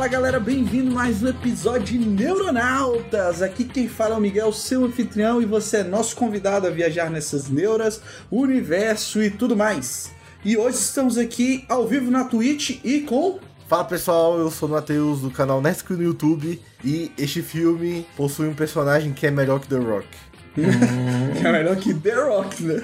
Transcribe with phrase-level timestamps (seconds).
[0.00, 3.42] Fala galera, bem-vindo a mais um episódio de Neuronautas.
[3.42, 7.10] Aqui quem fala é o Miguel, seu anfitrião, e você é nosso convidado a viajar
[7.10, 8.00] nessas neuras,
[8.30, 10.10] universo e tudo mais.
[10.42, 13.40] E hoje estamos aqui ao vivo na Twitch e com.
[13.68, 18.48] Fala pessoal, eu sou o Matheus do canal Netscreen no YouTube e este filme possui
[18.48, 20.08] um personagem que é melhor que The Rock.
[20.54, 20.62] que
[21.46, 22.82] é melhor que The Rock, né?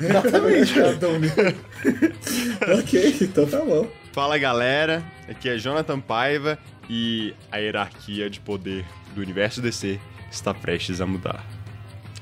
[0.08, 0.80] Exatamente.
[2.80, 3.86] ok, então tá bom.
[4.18, 6.58] Fala galera, aqui é Jonathan Paiva
[6.90, 11.46] e a hierarquia de poder do universo DC está prestes a mudar.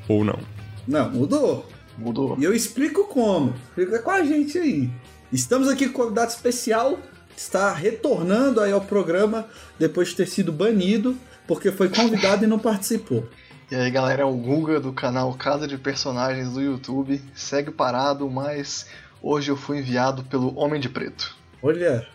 [0.06, 0.38] Ou não.
[0.86, 1.66] Não, mudou.
[1.96, 2.36] Mudou.
[2.38, 3.54] E eu explico como.
[3.74, 4.90] Fica com a gente aí.
[5.32, 6.98] Estamos aqui com um convidado especial,
[7.34, 9.46] que está retornando aí ao programa
[9.78, 11.16] depois de ter sido banido,
[11.46, 13.26] porque foi convidado e não participou.
[13.70, 17.22] E aí galera, é o Guga do canal Casa de Personagens do YouTube.
[17.34, 18.86] Segue parado, mas
[19.22, 21.35] hoje eu fui enviado pelo Homem de Preto.
[21.66, 22.06] Olha,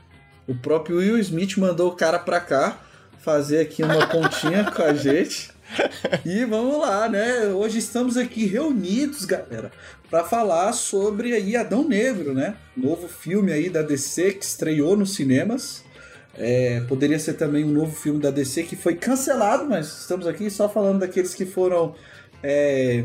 [0.48, 2.80] o próprio Will Smith mandou o cara pra cá
[3.20, 5.52] fazer aqui uma pontinha com a gente.
[6.26, 7.48] E vamos lá, né?
[7.48, 9.70] Hoje estamos aqui reunidos, galera,
[10.10, 12.56] para falar sobre aí Adão Negro, né?
[12.78, 15.84] Novo filme aí da DC que estreou nos cinemas.
[16.38, 20.50] É, poderia ser também um novo filme da DC que foi cancelado, mas estamos aqui
[20.50, 21.94] só falando daqueles que foram
[22.42, 23.04] é,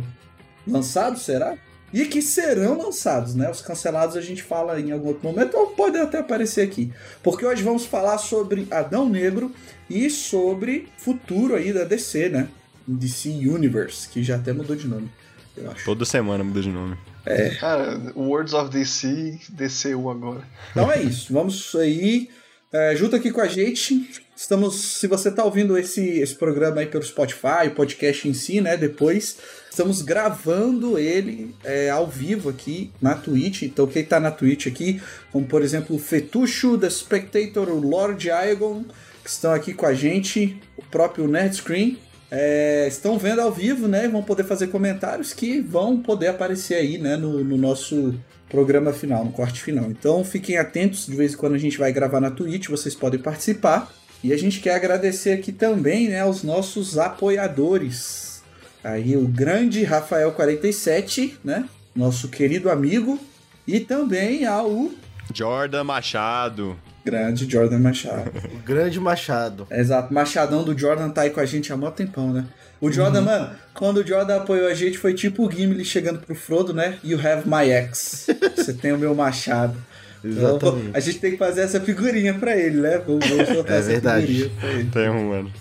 [0.65, 1.59] lançados, será?
[1.92, 3.51] E que serão lançados, né?
[3.51, 6.93] Os cancelados a gente fala em algum outro momento, ou pode até aparecer aqui.
[7.23, 9.53] Porque hoje vamos falar sobre Adão Negro
[9.89, 12.48] e sobre futuro aí da DC, né?
[12.87, 15.11] DC Universe, que já até mudou de nome,
[15.56, 15.84] eu acho.
[15.84, 16.97] Toda semana muda de nome.
[17.25, 17.51] É.
[17.51, 20.43] Cara, Words of DC, DCU agora.
[20.71, 22.28] Então é isso, vamos aí
[22.72, 24.09] é, junto aqui com a gente.
[24.37, 28.77] Estamos, se você está ouvindo esse, esse programa aí pelo Spotify, podcast em si, né?
[28.77, 29.38] Depois
[29.71, 33.62] estamos gravando ele é, ao vivo aqui na Twitch.
[33.62, 35.00] Então quem está na Twitch aqui,
[35.32, 38.84] como por exemplo o Fetucho, The Spectator, o Lord Aegon,
[39.25, 41.99] que estão aqui com a gente, o próprio Nerd Screen.
[42.31, 44.09] É, estão vendo ao vivo, né?
[44.09, 47.16] Vão poder fazer comentários que vão poder aparecer aí, né?
[47.16, 48.15] No, no nosso
[48.49, 49.91] programa final, no corte final.
[49.91, 53.21] Então fiquem atentos, de vez em quando a gente vai gravar na Twitch, vocês podem
[53.21, 53.93] participar.
[54.23, 58.43] E a gente quer agradecer aqui também, né, aos nossos apoiadores.
[58.83, 61.69] Aí o grande Rafael47, né?
[61.95, 63.19] Nosso querido amigo.
[63.67, 64.91] E também ao
[65.35, 66.79] Jordan Machado.
[67.05, 68.31] grande Jordan Machado.
[68.55, 69.67] O grande Machado.
[69.71, 72.47] Exato, Machadão do Jordan tá aí com a gente há mó tempão, né?
[72.81, 76.34] O Jordan, mano, quando o Jordan apoiou a gente, foi tipo o Gimli chegando pro
[76.34, 76.98] Frodo, né?
[77.03, 78.26] You have my ex.
[78.54, 79.76] Você tem o meu machado.
[80.22, 80.91] Então, Exatamente.
[80.97, 82.98] a gente tem que fazer essa figurinha pra ele, né?
[82.98, 84.26] Vamos, vamos soltar É essa verdade.
[84.26, 84.91] figurinha pra ele.
[84.91, 85.53] Tem um, mano.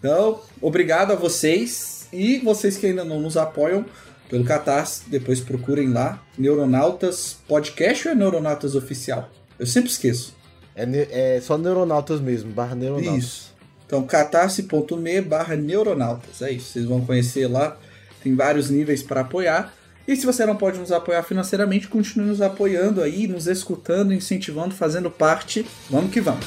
[0.00, 3.84] Então, obrigado a vocês e vocês que ainda não nos apoiam
[4.28, 6.22] pelo Catarse, depois procurem lá.
[6.36, 9.30] Neuronautas Podcast ou é Neuronautas Oficial?
[9.58, 10.34] Eu sempre esqueço.
[10.76, 13.22] É, é só Neuronautas mesmo, barra Neuronautas.
[13.24, 13.54] Isso.
[13.88, 16.42] Então, catarse.me barra neuronautas.
[16.42, 17.74] É isso, vocês vão conhecer lá.
[18.22, 19.72] Tem vários níveis para apoiar.
[20.06, 24.74] E se você não pode nos apoiar financeiramente, continue nos apoiando aí, nos escutando, incentivando,
[24.74, 25.64] fazendo parte.
[25.88, 26.44] Vamos que vamos.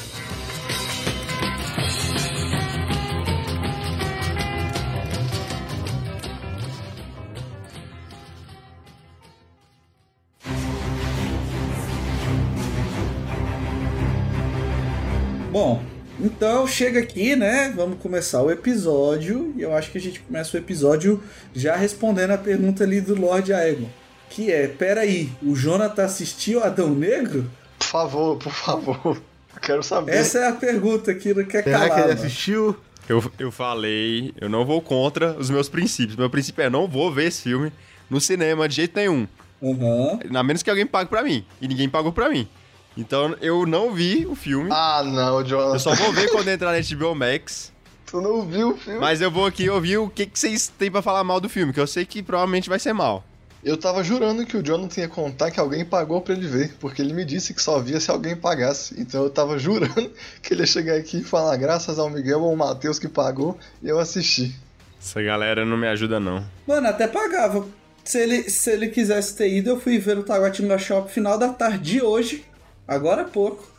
[15.50, 15.82] Bom,
[16.22, 17.72] então chega aqui, né?
[17.74, 19.52] Vamos começar o episódio.
[19.56, 21.22] E eu acho que a gente começa o episódio
[21.54, 23.88] já respondendo a pergunta ali do Lord Aegon.
[24.30, 27.50] Que é, peraí, o Jonathan assistiu Adão Negro?
[27.78, 29.16] Por favor, por favor.
[29.54, 30.14] Eu quero saber.
[30.14, 31.94] Essa é a pergunta que não quer Será calar.
[31.94, 32.76] que ele assistiu?
[33.08, 36.16] Eu, eu falei, eu não vou contra os meus princípios.
[36.16, 37.72] Meu princípio é não vou ver esse filme
[38.08, 39.26] no cinema de jeito nenhum.
[39.62, 40.18] Aham.
[40.34, 41.44] A menos que alguém pague pra mim.
[41.60, 42.48] E ninguém pagou pra mim.
[42.96, 44.70] Então eu não vi o filme.
[44.72, 45.74] Ah, não, Jonathan.
[45.74, 47.72] Eu só vou ver quando entrar na HBO Max.
[48.06, 49.00] Tu não viu o filme?
[49.00, 51.72] Mas eu vou aqui ouvir o que, que vocês têm pra falar mal do filme,
[51.72, 53.24] que eu sei que provavelmente vai ser mal.
[53.64, 57.00] Eu tava jurando que o Jonathan ia contar que alguém pagou pra ele ver, porque
[57.00, 59.00] ele me disse que só via se alguém pagasse.
[59.00, 60.10] Então eu tava jurando
[60.42, 63.56] que ele ia chegar aqui e falar graças ao Miguel ou ao Matheus que pagou,
[63.80, 64.54] e eu assisti.
[65.00, 66.44] Essa galera não me ajuda, não.
[66.66, 67.64] Mano, até pagava.
[68.04, 71.48] Se ele, se ele quisesse ter ido, eu fui ver o Taguatinga Shop final da
[71.48, 72.44] tarde de hoje.
[72.86, 73.70] Agora há pouco.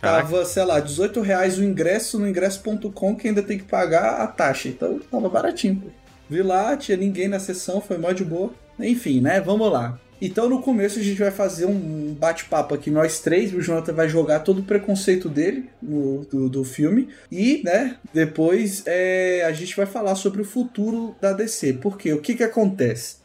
[0.00, 0.28] Caraca.
[0.28, 4.26] Tava, sei lá, 18 reais o ingresso no ingresso.com que ainda tem que pagar a
[4.26, 4.68] taxa.
[4.68, 5.76] Então tava baratinho.
[5.76, 5.88] pô.
[6.28, 8.52] Vi lá, tinha ninguém na sessão, foi mó de boa.
[8.78, 9.40] Enfim, né?
[9.40, 9.98] Vamos lá.
[10.20, 14.08] Então no começo a gente vai fazer um bate-papo aqui, nós três, o Jonathan vai
[14.08, 17.08] jogar todo o preconceito dele no, do, do filme.
[17.30, 21.74] E, né, depois é, a gente vai falar sobre o futuro da DC.
[21.74, 23.16] Porque o que que acontece?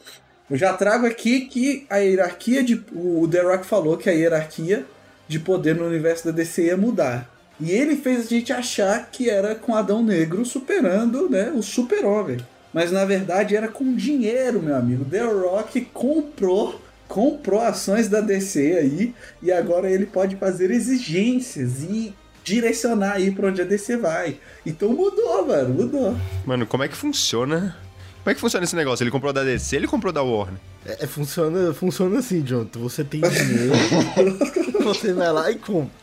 [0.49, 2.83] Eu já trago aqui que a hierarquia de.
[2.93, 4.85] O The Rock falou que a hierarquia
[5.31, 7.33] de poder no universo da DC ia mudar.
[7.57, 12.37] E ele fez a gente achar que era com Adão Negro superando né, o super-homem.
[12.73, 15.05] Mas na verdade era com dinheiro, meu amigo.
[15.05, 19.13] The Rock comprou comprou ações da DC aí
[19.43, 24.37] e agora ele pode fazer exigências e direcionar aí para onde a DC vai.
[24.65, 26.15] Então mudou, mano, mudou.
[26.45, 27.75] Mano, como é que funciona?
[28.23, 29.03] Como é que funciona esse negócio?
[29.03, 30.59] Ele comprou da DC, ele comprou da Warner?
[30.85, 32.79] É, é, funciona, funciona assim, Jonathan.
[32.79, 33.73] Você tem dinheiro,
[34.83, 36.01] você vai lá e compra.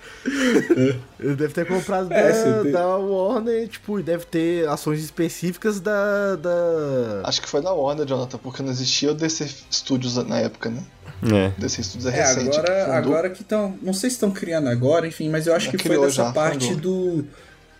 [1.21, 6.37] Ele deve ter comprado É, da, Warner, tipo, e deve ter ações específicas da.
[6.37, 7.23] da...
[7.25, 10.83] Acho que foi da Warner, Jonathan, porque não existia o DC Studios na época, né?
[11.23, 11.53] É.
[11.61, 12.59] DC Studios é É, recente.
[12.59, 12.95] agora, fundou.
[12.95, 13.79] agora que estão.
[13.81, 16.33] Não sei se estão criando agora, enfim, mas eu acho Já que foi dessa já,
[16.33, 17.17] parte fundou.
[17.23, 17.27] do.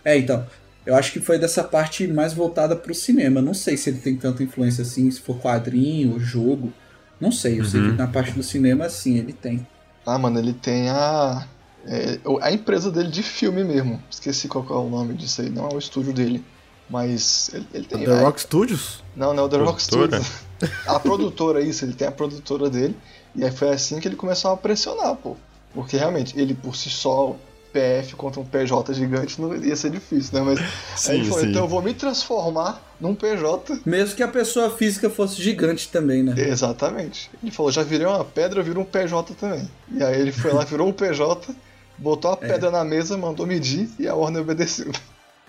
[0.03, 0.45] É, então.
[0.85, 3.41] Eu acho que foi dessa parte mais voltada pro cinema.
[3.41, 6.71] Não sei se ele tem tanta influência assim, se for quadrinho jogo.
[7.19, 7.59] Não sei.
[7.59, 9.67] Eu sei que na parte do cinema, sim, ele tem.
[10.05, 11.45] Ah, mano, ele tem a.
[11.85, 14.01] é, o- a empresa dele de filme mesmo.
[14.09, 15.49] Esqueci qual é o nome disso aí.
[15.49, 16.43] Não é o estúdio dele.
[16.89, 18.03] Mas ele, ele tem.
[18.05, 19.03] The a- Rock Studios?
[19.15, 20.23] Não, não, é o The Rock Produtora?
[20.23, 20.49] Studios.
[20.87, 22.95] A produtora, isso, ele tem a produtora dele.
[23.35, 25.35] E aí foi assim que ele começou a pressionar, pô.
[25.73, 27.35] Porque realmente, ele por si só,
[27.71, 30.41] PF contra um PJ gigante, não ia ser difícil, né?
[30.41, 30.59] Mas
[30.99, 31.49] Sim, aí ele falou, sim.
[31.49, 33.81] então eu vou me transformar num PJ.
[33.85, 36.33] Mesmo que a pessoa física fosse gigante também, né?
[36.37, 37.29] Exatamente.
[37.41, 39.69] Ele falou, já virei uma pedra, eu viro um PJ também.
[39.91, 41.55] E aí ele foi lá, virou um PJ,
[41.97, 44.91] botou a pedra na mesa, mandou medir e a Warner obedeceu.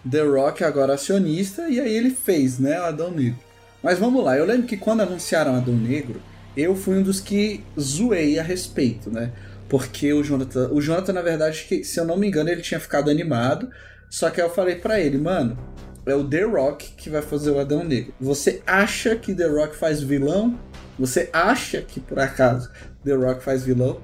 [0.09, 3.39] The Rock agora acionista, e aí ele fez, né, o Adão Negro.
[3.83, 6.21] Mas vamos lá, eu lembro que quando anunciaram Adão Negro,
[6.57, 9.33] eu fui um dos que zoei a respeito, né?
[9.71, 13.09] Porque o Jonathan, o Jonathan, na verdade, se eu não me engano, ele tinha ficado
[13.09, 13.71] animado.
[14.11, 15.57] Só que aí eu falei pra ele, mano,
[16.05, 18.13] é o The Rock que vai fazer o Adão Negro.
[18.21, 20.59] Você acha que The Rock faz vilão?
[20.99, 22.69] Você acha que por acaso
[23.05, 24.01] The Rock faz vilão?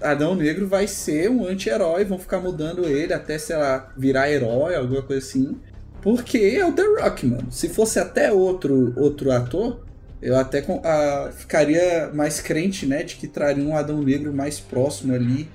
[0.00, 4.76] Adão Negro vai ser um anti-herói, vão ficar mudando ele até, sei lá, virar herói,
[4.76, 5.58] alguma coisa assim.
[6.00, 7.50] Porque é o The Rock, mano.
[7.50, 9.84] Se fosse até outro, outro ator,
[10.20, 15.14] eu até ah, ficaria mais crente, né, de que traria um Adão Negro mais próximo
[15.14, 15.48] ali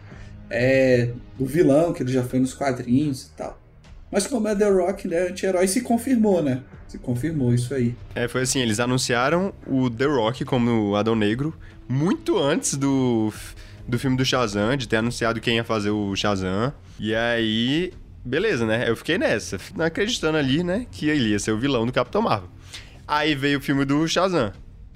[0.50, 3.60] é, do vilão, que ele já foi nos quadrinhos e tal.
[4.12, 6.62] Mas como é The Rock, né, anti-herói, se confirmou, né?
[6.88, 7.96] Se confirmou isso aí.
[8.14, 11.54] É, foi assim, eles anunciaram o The Rock como Adão Negro
[11.90, 13.34] muito antes do,
[13.88, 16.72] do filme do Shazam, de ter anunciado quem ia fazer o Shazam.
[17.00, 17.92] E aí,
[18.24, 18.88] beleza, né?
[18.88, 22.50] Eu fiquei nessa, acreditando ali, né, que ele ia ser o vilão do Capitão Marvel.
[23.16, 24.52] Aí veio o filme do Shazam.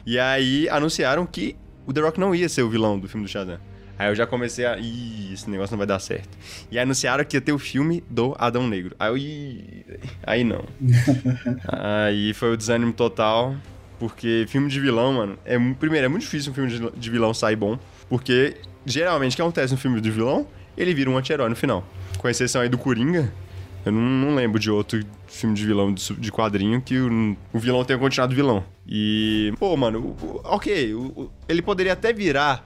[0.06, 1.56] E aí anunciaram que
[1.86, 3.60] o The Rock não ia ser o vilão do filme do Shazam.
[4.00, 4.78] Aí eu já comecei a.
[4.78, 6.30] Ih, esse negócio não vai dar certo.
[6.72, 8.96] E anunciaram que ia ter o filme do Adão Negro.
[9.00, 9.18] Aí eu.
[9.18, 9.86] Ih,
[10.24, 10.64] aí não.
[11.68, 13.56] Aí foi o desânimo total,
[14.00, 17.34] porque filme de vilão, mano, é primeiro é muito difícil um filme de- de vilão
[17.34, 17.78] sair bom,
[18.10, 20.48] porque geralmente o que acontece no filme de vilão,
[20.78, 21.84] ele vira um anti-herói no final.
[22.18, 23.32] Com exceção aí do Coringa,
[23.86, 27.60] eu não, não lembro de outro filme de vilão de, de quadrinho que o, o
[27.60, 28.64] vilão tenha continuado vilão.
[28.88, 32.66] E, pô, mano, o- o- ok, o- o- ele poderia até virar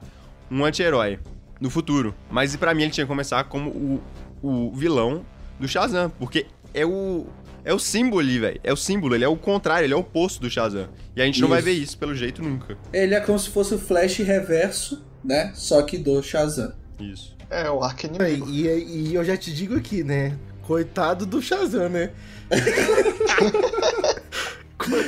[0.50, 1.18] um anti-herói
[1.60, 4.02] no futuro, mas pra mim ele tinha que começar como o,
[4.42, 5.24] o vilão
[5.60, 7.26] do Shazam, porque é o
[7.64, 8.58] é o símbolo ali, velho.
[8.64, 10.88] É o símbolo, ele é o contrário, ele é o oposto do Shazam.
[11.14, 11.66] E a gente não vai Isso.
[11.66, 12.76] ver isso pelo jeito nunca.
[12.92, 15.52] Ele é como se fosse o Flash reverso, né?
[15.54, 16.72] Só que do Shazam.
[16.98, 17.36] Isso.
[17.48, 18.50] É, o arco inimigo.
[18.50, 20.36] E, e- e eu já te digo aqui, né?
[20.72, 22.12] Coitado do Shazam, né?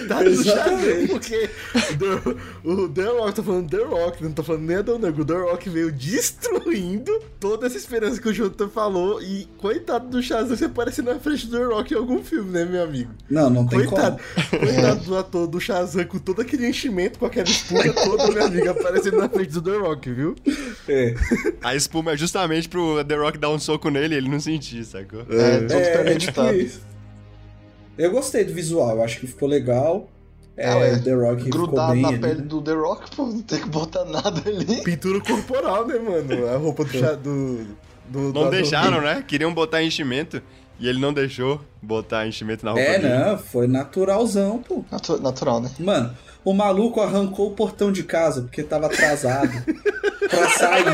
[0.06, 1.08] Coitado do Shazam, Exatamente.
[1.08, 1.50] porque
[2.64, 5.22] o, o The Rock, tô falando The Rock, não tô falando nem Adão Negro.
[5.22, 9.22] O The Rock veio destruindo toda essa esperança que o Jonathan falou.
[9.22, 12.64] E coitado do Shazam, você aparece na frente do The Rock em algum filme, né,
[12.64, 13.10] meu amigo?
[13.30, 14.18] Não, não tem Coitado,
[14.50, 14.62] como.
[14.66, 18.70] coitado do ator do Shazam com todo aquele enchimento, com aquela espuma toda, meu amigo,
[18.70, 20.34] aparecendo na frente do The Rock, viu?
[20.88, 21.14] É.
[21.62, 24.84] A espuma é justamente pro The Rock dar um soco nele e ele não sentir,
[24.84, 25.20] sacou?
[25.30, 26.54] É, É, é premeditado.
[26.56, 26.80] isso.
[27.96, 30.08] Eu gostei do visual, eu acho que ficou legal.
[30.56, 30.92] É, é.
[30.94, 32.42] o The Rock ficou Grudado bem na ali, pele né?
[32.42, 34.82] do The Rock, pô, não tem que botar nada ali.
[34.84, 36.48] Pintura corporal, né, mano?
[36.48, 37.16] A roupa do.
[37.16, 37.66] do,
[38.32, 39.24] do Não deixaram, né?
[39.26, 40.40] Queriam botar enchimento
[40.78, 43.14] e ele não deixou botar enchimento na roupa É, dele.
[43.14, 44.84] não, foi naturalzão, pô.
[44.92, 45.70] Natu- Natural, né?
[45.80, 49.50] Mano, o maluco arrancou o portão de casa porque tava atrasado
[50.30, 50.84] pra sair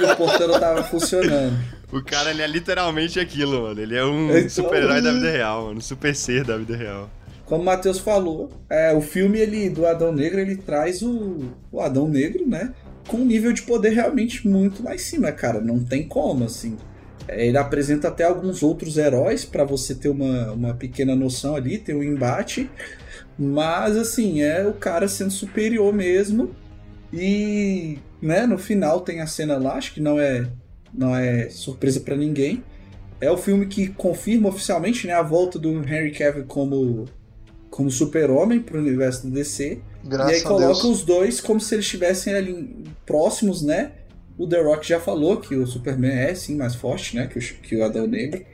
[0.00, 1.56] e o portão não tava funcionando.
[1.92, 3.80] O cara, ele é literalmente aquilo, mano.
[3.80, 5.78] Ele é um Então- super-herói da vida real, mano.
[5.78, 7.10] Um super ser da vida real.
[7.46, 11.80] Como o Matheus falou, é, o filme ele, do Adão Negro ele traz o, o
[11.80, 12.74] Adão Negro, né?
[13.08, 15.60] com um nível de poder realmente muito lá em cima, cara.
[15.60, 16.76] Não tem como, assim.
[17.26, 21.78] É, ele apresenta até alguns outros heróis para você ter uma, uma pequena noção ali,
[21.78, 22.70] ter um embate.
[23.36, 26.54] Mas, assim, é o cara sendo superior mesmo.
[27.12, 30.46] E, né, no final tem a cena lá, acho que não é,
[30.92, 32.62] não é surpresa para ninguém.
[33.20, 37.06] É o filme que confirma oficialmente né, a volta do Henry Cavill como,
[37.68, 39.80] como super-homem pro universo do DC.
[40.04, 43.92] Graças e aí coloca os dois como se eles estivessem ali próximos, né?
[44.38, 47.26] O The Rock já falou que o Superman é sim mais forte, né?
[47.26, 48.44] Que o, que o Adão Negro.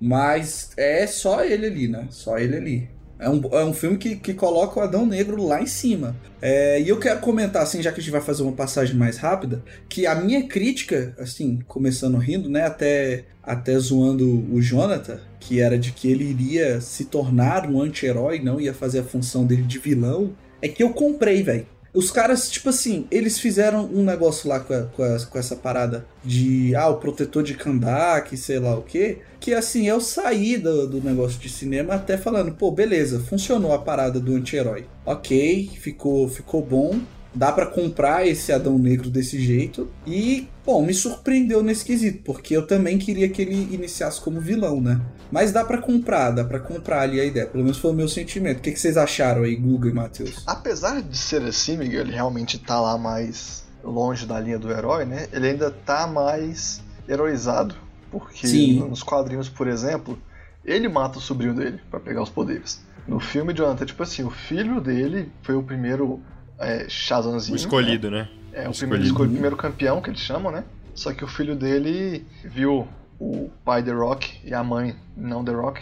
[0.00, 2.06] Mas é só ele ali, né?
[2.10, 2.88] Só ele ali.
[3.22, 6.16] É um, é um filme que, que coloca o Adão Negro lá em cima.
[6.40, 9.16] É, e eu quero comentar, assim, já que a gente vai fazer uma passagem mais
[9.18, 12.64] rápida, que a minha crítica, assim, começando rindo, né?
[12.66, 18.40] Até, até zoando o Jonathan, que era de que ele iria se tornar um anti-herói,
[18.40, 21.66] não ia fazer a função dele de vilão, é que eu comprei, velho.
[21.94, 25.54] Os caras, tipo assim, eles fizeram um negócio lá com, a- com, a- com essa
[25.54, 29.18] parada de, ah, o protetor de Kandak, sei lá o quê.
[29.42, 33.78] Que assim, eu saí do, do negócio de cinema até falando, pô, beleza, funcionou a
[33.80, 34.86] parada do anti-herói.
[35.04, 37.00] Ok, ficou, ficou bom.
[37.34, 39.90] Dá pra comprar esse Adão Negro desse jeito.
[40.06, 44.80] E, bom, me surpreendeu nesse quesito, porque eu também queria que ele iniciasse como vilão,
[44.80, 45.00] né?
[45.28, 47.46] Mas dá pra comprar, dá pra comprar ali a ideia.
[47.46, 48.58] Pelo menos foi o meu sentimento.
[48.58, 50.44] O que, que vocês acharam aí, Guga e Matheus?
[50.46, 55.04] Apesar de ser assim, Miguel, ele realmente tá lá mais longe da linha do herói,
[55.04, 55.26] né?
[55.32, 57.74] Ele ainda tá mais heroizado.
[58.12, 58.78] Porque Sim.
[58.88, 60.16] nos quadrinhos, por exemplo,
[60.64, 62.84] ele mata o sobrinho dele pra pegar os poderes.
[63.08, 66.20] No filme, Jonathan, tipo assim, o filho dele foi o primeiro
[66.58, 67.54] é, Shazamzinho.
[67.54, 68.28] O escolhido, né?
[68.52, 68.78] É, o Escolhido.
[68.78, 70.62] primeiro, escolhido, o primeiro campeão que eles chamam, né?
[70.94, 72.86] Só que o filho dele viu
[73.18, 75.80] o pai The Rock e a mãe não The Rock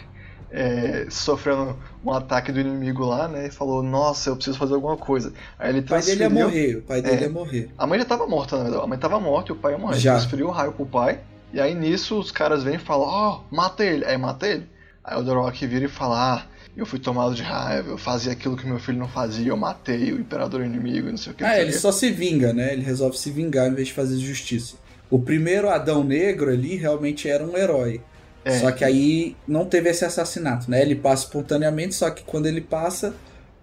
[0.49, 3.47] é, sofrendo um ataque do inimigo lá, né?
[3.47, 5.33] E falou, nossa, eu preciso fazer alguma coisa.
[5.59, 6.37] Aí ele O pai dele transferiu.
[6.39, 7.21] ia morrer, o pai dele É.
[7.23, 7.69] ia morrer.
[7.77, 8.83] A mãe já tava morta, na verdade.
[8.83, 9.99] A mãe tava morta e o pai ia morrer.
[9.99, 10.13] Já.
[10.17, 11.19] Transferiu o raio pro pai.
[11.53, 14.05] E aí nisso os caras vêm e falam, ó, mata ele.
[14.05, 14.67] Aí mata ele.
[15.03, 18.31] Aí o The Rock vira e fala, ah, eu fui tomado de raiva, eu fazia
[18.31, 21.35] aquilo que meu filho não fazia, eu matei o imperador inimigo e não sei o
[21.35, 21.43] que.
[21.43, 22.73] Ah, ele quê." só se vinga, né?
[22.73, 24.75] Ele resolve se vingar em vez de fazer justiça.
[25.09, 28.01] O primeiro Adão Negro ali realmente era um herói.
[28.43, 28.59] É.
[28.59, 30.81] Só que aí não teve esse assassinato, né?
[30.81, 33.13] Ele passa espontaneamente, só que quando ele passa,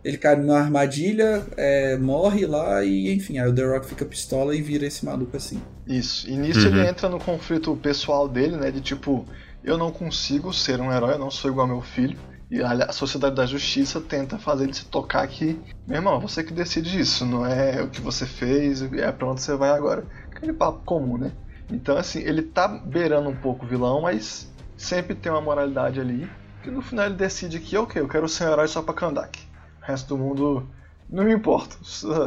[0.09, 4.55] ele cai numa armadilha, é, morre lá e enfim, aí o The Rock fica pistola
[4.57, 5.61] e vira esse maluco assim.
[5.87, 6.29] Isso.
[6.29, 6.79] E nisso Uhum.
[6.79, 8.71] ele entra no conflito pessoal dele, né?
[8.71, 9.27] De tipo,
[9.62, 12.19] eu não consigo ser um herói, eu não sou igual ao meu filho.
[12.50, 16.55] E a Sociedade da Justiça tenta fazer ele se tocar que, meu irmão, você que
[16.55, 20.05] decide isso, não é o que você fez, é pra onde você vai agora.
[20.35, 21.33] Aquele papo comum, né?
[21.71, 26.27] Então, assim, ele tá beirando um pouco o vilão, mas sempre tem uma moralidade ali.
[26.62, 29.38] Que no final ele decide que, ok, eu quero ser um herói só pra Kandak.
[29.88, 30.66] O resto do mundo
[31.09, 31.75] não me importa.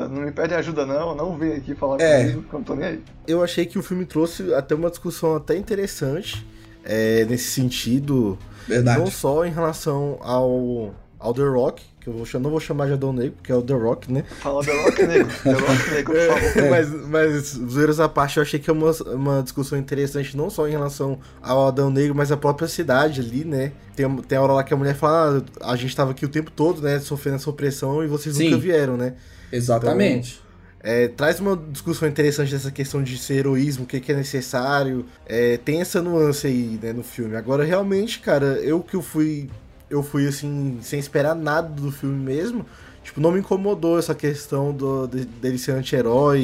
[0.09, 1.13] Não me pede ajuda, não.
[1.15, 2.21] Não vem aqui falar É.
[2.23, 3.03] comigo, que eu não tô nem aí.
[3.27, 6.43] Eu achei que o filme trouxe até uma discussão até interessante
[6.83, 8.35] é, nesse sentido,
[8.67, 8.97] Verdade.
[8.99, 10.91] não só em relação ao,
[11.21, 13.61] ao The Rock, que eu vou, não vou chamar de Adão Negro, porque é o
[13.61, 14.23] The Rock, né?
[14.41, 15.27] Fala The Rock Negro.
[15.43, 16.69] The Rock Negro, por favor.
[16.69, 20.67] mas, mas, zoeiras à parte, eu achei que é uma, uma discussão interessante, não só
[20.67, 23.71] em relação ao Adão Negro, mas a própria cidade ali, né?
[23.95, 26.29] Tem, tem a hora lá que a mulher fala, ah, a gente tava aqui o
[26.29, 28.45] tempo todo, né, sofrendo essa opressão e vocês Sim.
[28.45, 29.13] nunca vieram, né?
[29.51, 30.41] Exatamente.
[30.83, 35.05] É, traz uma discussão interessante dessa questão de ser heroísmo, o que, que é necessário.
[35.27, 37.35] É, tem essa nuance aí, né, no filme.
[37.35, 39.49] Agora, realmente, cara, eu que eu fui.
[39.91, 42.65] Eu fui assim, sem esperar nada do filme mesmo.
[43.03, 46.39] Tipo, não me incomodou essa questão do, de- dele ser anti-herói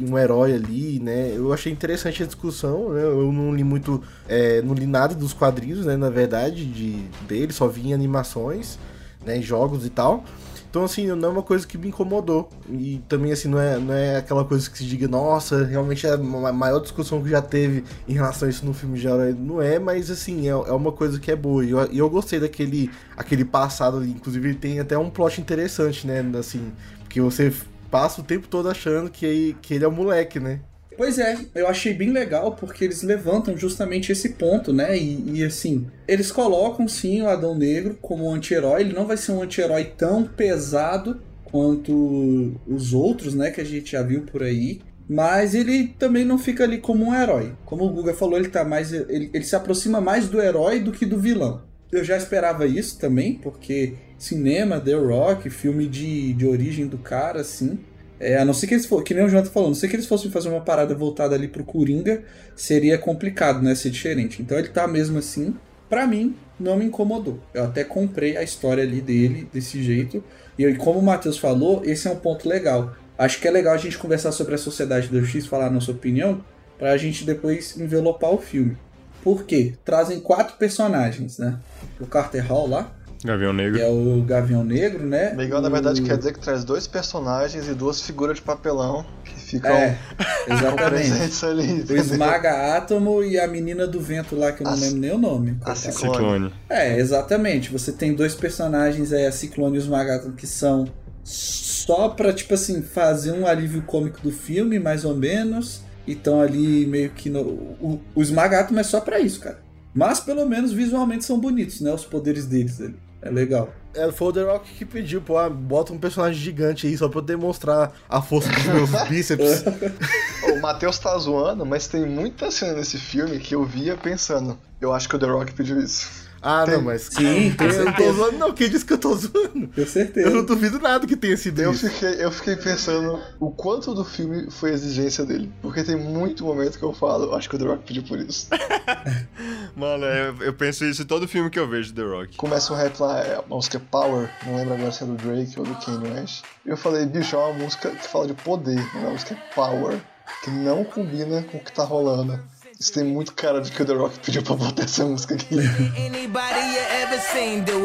[0.00, 1.32] e um herói ali, né?
[1.34, 3.02] Eu achei interessante a discussão, né?
[3.04, 4.02] Eu não li muito.
[4.28, 5.96] é, não li nada dos quadrinhos, né?
[5.96, 8.78] Na verdade, de, dele, só vi em animações,
[9.24, 9.36] né?
[9.38, 10.24] Em jogos e tal.
[10.70, 12.48] Então, assim, não é uma coisa que me incomodou.
[12.68, 16.10] E também, assim, não é, não é aquela coisa que se diga, nossa, realmente é
[16.12, 19.32] a ma- maior discussão que já teve em relação a isso no filme de herói.
[19.32, 21.64] Não é, mas, assim, é, é uma coisa que é boa.
[21.64, 24.10] E eu, eu gostei daquele aquele passado ali.
[24.10, 26.20] Inclusive, tem até um plot interessante, né?
[26.38, 27.52] Assim, porque você
[27.90, 30.60] passa o tempo todo achando que, que ele é um moleque, né?
[30.98, 34.98] Pois é, eu achei bem legal porque eles levantam justamente esse ponto, né?
[34.98, 38.80] E, e, assim, eles colocam sim o Adão Negro como um anti-herói.
[38.80, 43.52] Ele não vai ser um anti-herói tão pesado quanto os outros, né?
[43.52, 44.80] Que a gente já viu por aí.
[45.08, 47.52] Mas ele também não fica ali como um herói.
[47.64, 48.92] Como o Guga falou, ele tá mais.
[48.92, 51.62] Ele, ele se aproxima mais do herói do que do vilão.
[51.92, 57.40] Eu já esperava isso também, porque cinema, The Rock, filme de, de origem do cara,
[57.40, 57.78] assim.
[58.20, 59.88] É, a não ser que eles fossem, que nem o Jonathan falou, a não ser
[59.88, 62.22] que eles fossem fazer uma parada voltada ali pro Coringa,
[62.56, 64.42] seria complicado, né, ser diferente.
[64.42, 65.54] Então ele tá mesmo assim,
[65.88, 67.38] pra mim, não me incomodou.
[67.54, 70.22] Eu até comprei a história ali dele, desse jeito.
[70.58, 72.96] E como o Matheus falou, esse é um ponto legal.
[73.16, 75.92] acho que é legal a gente conversar sobre a Sociedade da Justiça, falar a nossa
[75.92, 76.44] opinião,
[76.76, 78.76] pra gente depois envelopar o filme.
[79.22, 79.74] Por quê?
[79.84, 81.58] Trazem quatro personagens, né?
[82.00, 83.80] O Carter Hall lá, Gavião que Negro.
[83.80, 85.34] é o Gavião Negro, né?
[85.34, 89.04] Miguel, na verdade, O- quer dizer que traz dois personagens e duas figuras de papelão
[89.24, 89.98] que ficam É,
[90.48, 91.44] exatamente.
[91.44, 91.84] ali.
[91.88, 91.96] o?
[91.96, 95.18] Esmaga Átomo e a menina do vento lá, que eu não A- lembro nem o
[95.18, 95.56] nome.
[95.64, 95.74] a.
[95.74, 96.12] Ciclone.
[96.14, 96.52] Ciclone.
[96.68, 97.72] É, exatamente.
[97.72, 100.86] Você tem dois personagens aí, a Ciclone e o Esmaga que são
[101.24, 105.82] só pra, tipo assim, fazer um alívio cômico do filme, mais ou menos.
[106.06, 107.40] E estão ali meio que no.
[107.40, 109.58] O, o Esmaga Átomo é só pra isso, cara.
[109.92, 111.92] Mas pelo menos visualmente são bonitos, né?
[111.92, 112.94] Os poderes deles ali.
[113.20, 113.72] É legal.
[113.94, 117.08] É, foi o The Rock que pediu, pô, ah, bota um personagem gigante aí só
[117.08, 119.64] pra eu demonstrar a força dos meus bíceps.
[120.48, 124.58] O Matheus tá zoando, mas tem muita cena nesse filme que eu via pensando.
[124.80, 126.27] Eu acho que o The Rock pediu isso.
[126.40, 126.74] Ah, Tem.
[126.74, 127.02] não, mas.
[127.02, 128.52] Sim, com Eu não tô zoando, não.
[128.52, 129.68] Quem disse que eu tô zoando?
[129.74, 130.28] Com certeza.
[130.28, 131.88] Eu não duvido nada que tenha sido Eu isso.
[131.90, 135.52] fiquei, eu fiquei pensando o quanto do filme foi a exigência dele.
[135.60, 138.18] Porque tem muito momento que eu falo, eu acho que o The Rock pediu por
[138.18, 138.48] isso.
[139.76, 142.36] Mano, eu, eu penso isso em todo filme que eu vejo The Rock.
[142.36, 145.58] Começa um rap lá, é a música Power, não lembro agora se é do Drake
[145.58, 146.44] ou do Kanye West.
[146.64, 149.98] Eu falei, bicho, é uma música que fala de poder, não é uma música Power,
[150.44, 152.38] que não combina com o que tá rolando.
[152.80, 155.56] Isso tem muito cara de que o The Rock pediu pra botar essa música aqui.
[155.98, 157.78] Anybody you ever seen do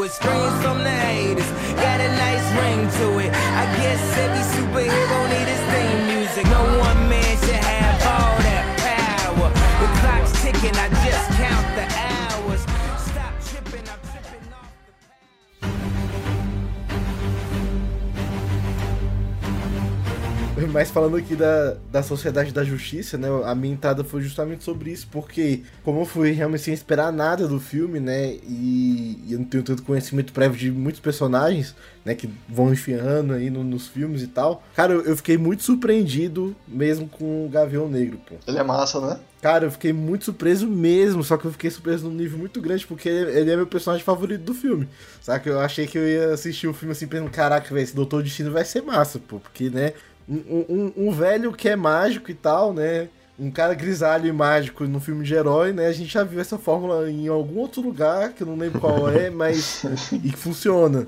[20.72, 23.28] Mas falando aqui da, da Sociedade da Justiça, né?
[23.46, 27.48] A minha entrada foi justamente sobre isso, porque como eu fui realmente sem esperar nada
[27.48, 28.34] do filme, né?
[28.48, 32.14] E, e eu não tenho tanto conhecimento prévio de muitos personagens, né?
[32.14, 34.64] Que vão enfiando aí no- nos filmes e tal.
[34.76, 38.36] Cara, eu, eu fiquei muito surpreendido mesmo com o Gavião Negro, pô.
[38.48, 39.20] Ele é massa, né?
[39.42, 42.88] Cara, eu fiquei muito surpreso mesmo, só que eu fiquei surpreso num nível muito grande,
[42.88, 44.88] porque ele é meu personagem favorito do filme.
[45.22, 45.50] Sabe?
[45.50, 48.52] Eu achei que eu ia assistir o filme assim, pensando, caraca, velho, esse Doutor Destino
[48.52, 49.40] vai ser massa, pô.
[49.40, 49.92] Porque, né,
[50.28, 53.10] um, um, um velho que é mágico e tal, né?
[53.38, 55.88] Um cara grisalho e mágico no filme de herói, né?
[55.88, 59.10] A gente já viu essa fórmula em algum outro lugar, que eu não lembro qual
[59.10, 59.84] é, mas.
[60.12, 61.08] e que funciona.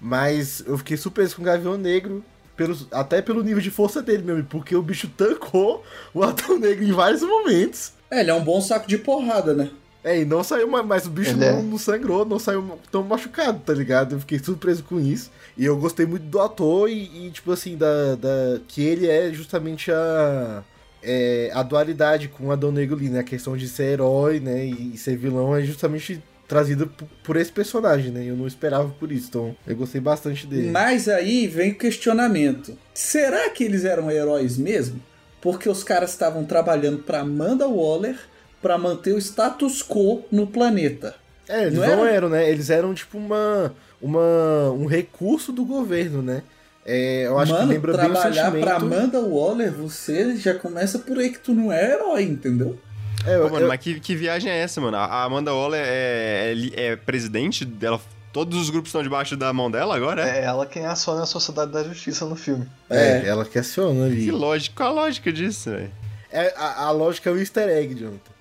[0.00, 2.24] Mas eu fiquei surpreso com o Gavião Negro,
[2.56, 6.84] pelos, até pelo nível de força dele mesmo, porque o bicho tancou o Adão Negro
[6.84, 7.92] em vários momentos.
[8.10, 9.70] É, ele é um bom saco de porrada, né?
[10.04, 11.62] É, e não saiu, ma- mas o bicho Ele não, é.
[11.62, 14.16] não sangrou, não saiu tão machucado, tá ligado?
[14.16, 15.30] Eu fiquei surpreso com isso.
[15.56, 18.60] E eu gostei muito do ator e, e, tipo assim, da, da.
[18.66, 20.62] Que ele é justamente a.
[21.02, 23.20] é, a dualidade com Adão Negro ali, né?
[23.20, 24.64] A questão de ser herói, né?
[24.64, 26.88] E, ser vilão é justamente trazida
[27.24, 28.24] por, esse personagem, né?
[28.24, 29.28] Eu não esperava por isso.
[29.28, 30.70] Então, eu gostei bastante dele.
[30.70, 32.76] Mas aí vem o questionamento.
[32.92, 35.00] Será que eles eram heróis mesmo?
[35.40, 38.16] Porque os caras estavam trabalhando pra Amanda Waller
[38.60, 41.14] pra manter o status quo no planeta.
[41.48, 42.10] É, eles Não não, era?
[42.14, 42.48] eram, né?
[42.48, 46.42] Eles eram tipo uma, uma um recurso do governo, né?
[46.84, 48.64] É, eu acho Mano, que lembra bem o trabalhar sentimento.
[48.64, 52.76] pra Amanda Waller, você já começa por aí que tu não é herói, entendeu?
[53.24, 54.96] É, eu- Pô, mano, eu- mas que, que viagem é essa, mano?
[54.96, 58.00] A Amanda Waller é, é, é presidente dela.
[58.32, 60.26] Todos os grupos estão debaixo da mão dela agora?
[60.28, 60.40] É?
[60.40, 62.66] É ela quem aciona a Sociedade da Justiça no filme.
[62.90, 64.24] é, ela questiona ali.
[64.24, 65.90] Que lógica, qual a lógica disso, velho?
[66.32, 68.32] É, a, a lógica é o easter egg, Jonathan.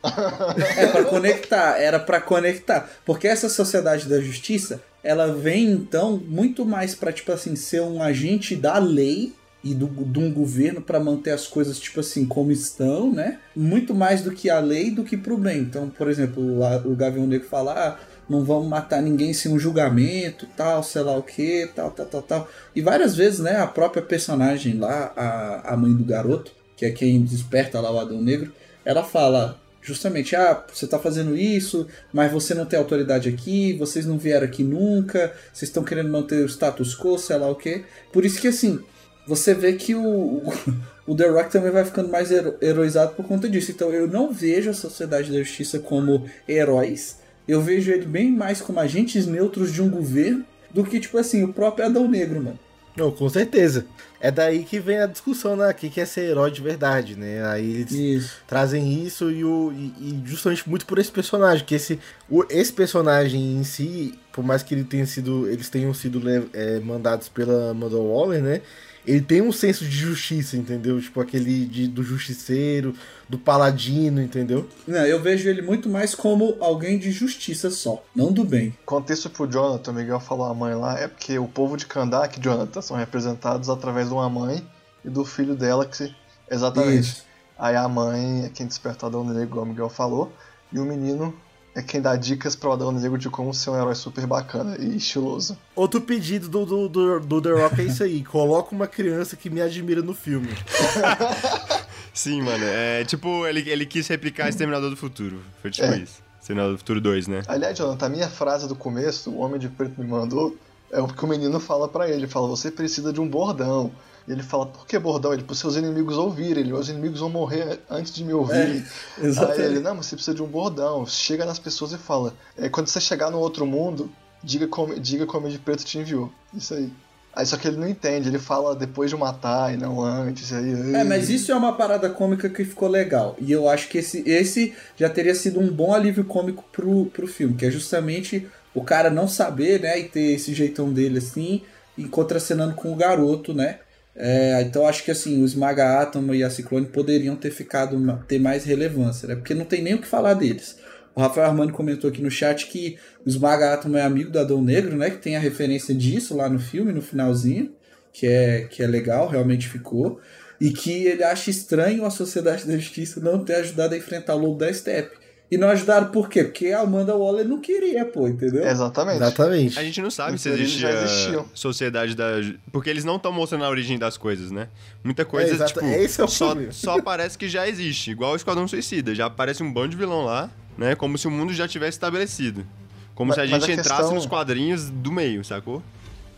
[0.78, 2.89] É pra conectar, era pra conectar.
[3.06, 8.01] Porque essa sociedade da justiça, ela vem então muito mais pra, tipo assim, ser um
[8.01, 9.33] agente da lei
[9.63, 13.39] e do, de um governo pra manter as coisas, tipo assim, como estão, né?
[13.55, 15.59] Muito mais do que a lei do que pro bem.
[15.59, 19.59] Então, por exemplo, o, o Gavião Negro fala, ah, não vamos matar ninguém sem um
[19.59, 22.49] julgamento, tal, sei lá o que, tal, tal, tal, tal.
[22.75, 26.91] E várias vezes, né, a própria personagem lá, a, a mãe do garoto, que é
[26.91, 28.51] quem desperta lá o Adão Negro,
[28.83, 34.06] ela fala justamente, ah, você tá fazendo isso, mas você não tem autoridade aqui, vocês
[34.06, 37.84] não vieram aqui nunca, vocês estão querendo manter o status quo, sei lá o quê.
[38.13, 38.80] Por isso que assim,
[39.28, 40.44] você vê que o,
[41.08, 43.72] o The Rock também vai ficando mais hero- heroizado por conta disso.
[43.72, 47.17] Então eu não vejo a Sociedade da Justiça como heróis,
[47.48, 51.44] eu vejo ele bem mais como agentes neutros de um governo do que, tipo assim,
[51.44, 52.60] o próprio Adão Negro, mano.
[52.95, 53.86] Não, com certeza.
[54.19, 55.69] É daí que vem a discussão, né?
[55.69, 57.43] O que é ser herói de verdade, né?
[57.47, 58.38] Aí eles Isso.
[58.45, 61.99] trazem isso e, o, e, e justamente muito por esse personagem, que esse,
[62.30, 66.49] o, esse personagem em si, por mais que ele tenha sido, eles tenham sido le-
[66.54, 68.62] é, mandados pela Amanda Waller, né?
[69.05, 71.01] Ele tem um senso de justiça, entendeu?
[71.01, 72.93] Tipo aquele de- do justiceiro,
[73.27, 74.69] do paladino, entendeu?
[74.87, 78.77] Não, eu vejo ele muito mais como alguém de justiça só, não do bem.
[78.85, 82.39] Contexto pro Jonathan, o Miguel falou a mãe lá, é porque o povo de Kandak,
[82.39, 84.65] Jonathan, são representados através de uma mãe
[85.03, 86.15] e do filho dela, que se...
[86.49, 86.99] Exatamente.
[86.99, 87.25] Isso.
[87.57, 90.31] Aí a mãe é quem desperta o Adão Negro, igual o Miguel falou,
[90.71, 91.33] e o menino
[91.73, 94.97] é quem dá dicas pro Adão Negro de como ser um herói super bacana e
[94.97, 95.57] estiloso.
[95.75, 98.23] Outro pedido do, do, do, do The Rock é isso aí.
[98.25, 100.49] Coloca uma criança que me admira no filme.
[102.13, 102.63] Sim, mano.
[102.65, 105.41] É tipo, ele, ele quis replicar Exterminador do Futuro.
[105.62, 105.99] Foi tipo É.
[105.99, 106.21] isso.
[106.41, 107.41] Exterminador do Futuro 2, né?
[107.47, 110.55] Aliás, Jonathan, a minha frase do começo, o Homem de Preto me mandou,
[110.91, 112.17] é o que o menino fala pra ele.
[112.17, 113.91] Ele fala, você precisa de um bordão.
[114.27, 115.34] E ele fala, por que bordão?
[115.34, 116.63] Ele, para seus inimigos ouvirem.
[116.63, 118.55] Ele, meus inimigos vão morrer antes de me ouvir.
[118.55, 118.86] Aí
[119.21, 119.62] exatamente.
[119.62, 121.05] ele, não, mas você precisa de um bordão.
[121.05, 124.12] Chega nas pessoas e fala, é, quando você chegar no outro mundo,
[124.43, 126.31] diga como, diga como de Preto te enviou.
[126.53, 126.91] Isso aí.
[127.34, 130.51] Aí só que ele não entende, ele fala depois de matar e não antes.
[130.51, 133.38] Aí, É, mas isso é uma parada cômica que ficou legal.
[133.39, 137.27] E eu acho que esse, esse já teria sido um bom alívio cômico pro, pro
[137.27, 141.62] filme, que é justamente o cara não saber, né, e ter esse jeitão dele assim,
[141.97, 143.79] e contracenando com o garoto, né?
[144.15, 147.97] É, então acho que assim, o Esmaga Átomo e a Ciclone poderiam ter ficado
[148.28, 149.36] ter mais relevância, né?
[149.36, 150.78] Porque não tem nem o que falar deles.
[151.15, 154.62] O Rafael Armani comentou aqui no chat que o Esmaga Átomo é amigo do Adão
[154.62, 155.10] Negro, né?
[155.10, 157.74] Que tem a referência disso lá no filme, no finalzinho,
[158.13, 160.19] que é, que é legal, realmente ficou.
[160.60, 164.39] E que ele acha estranho a Sociedade da Justiça não ter ajudado a enfrentar o
[164.39, 165.17] Lobo da Steppe.
[165.51, 166.45] E não ajudaram por quê?
[166.45, 168.65] Porque a Amanda Waller não queria, pô, entendeu?
[168.65, 169.17] Exatamente.
[169.17, 169.77] Exatamente.
[169.77, 172.25] A gente não sabe se Então, existe já a sociedade da.
[172.71, 174.69] Porque eles não estão mostrando a origem das coisas, né?
[175.03, 175.73] Muita coisa, É, exato.
[175.73, 176.71] tipo, Esse é o só, problema.
[176.71, 178.11] só parece que já existe.
[178.11, 179.13] Igual o Esquadrão Suicida.
[179.13, 180.95] Já aparece um bando de vilão lá, né?
[180.95, 182.65] Como se o mundo já tivesse estabelecido.
[183.13, 185.83] Como Mas- se a gente a entrasse questão- nos quadrinhos do meio, sacou?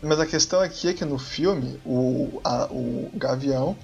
[0.02, 3.76] Mas a questão aqui é que no filme, o, a- o Gavião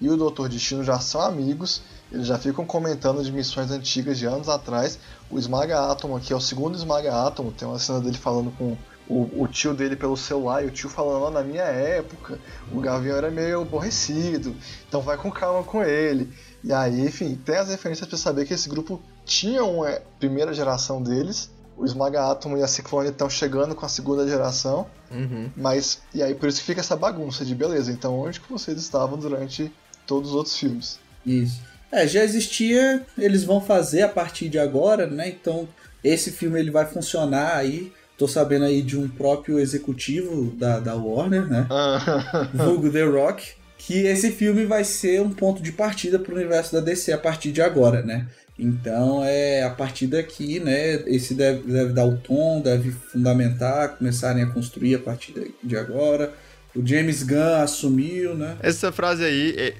[0.00, 4.26] e o Doutor Destino já são amigos, eles já ficam comentando de missões antigas de
[4.26, 4.98] anos atrás.
[5.30, 8.76] O Esmaga Átomo aqui é o segundo Esmaga Átomo, tem uma cena dele falando com
[9.08, 12.38] o, o tio dele pelo celular, e o tio falando, ó, na minha época,
[12.70, 14.54] o Gavião era meio aborrecido,
[14.86, 16.30] então vai com calma com ele.
[16.62, 21.02] E aí, enfim, tem as referências pra saber que esse grupo tinha uma primeira geração
[21.02, 25.50] deles, o Esmaga Átomo e a Ciclone estão chegando com a segunda geração, Uhum.
[25.56, 27.90] mas, e aí por isso que fica essa bagunça de beleza.
[27.90, 29.72] Então, onde que vocês estavam durante
[30.06, 30.98] todos os outros filmes?
[31.24, 31.62] Isso.
[31.90, 35.28] É, já existia, eles vão fazer a partir de agora, né?
[35.28, 35.68] Então,
[36.04, 37.92] esse filme ele vai funcionar aí.
[38.16, 41.66] Tô sabendo aí de um próprio executivo da, da Warner, né?
[42.52, 43.52] Vulgo The Rock.
[43.78, 47.52] Que esse filme vai ser um ponto de partida pro universo da DC a partir
[47.52, 48.26] de agora, né?
[48.58, 50.94] Então, é a partir daqui, né?
[51.06, 55.76] Esse deve, deve dar o tom, deve fundamentar, começarem a construir a partir de- de
[55.76, 56.32] agora.
[56.74, 58.56] O James Gunn assumiu, né?
[58.60, 59.74] Essa frase aí é.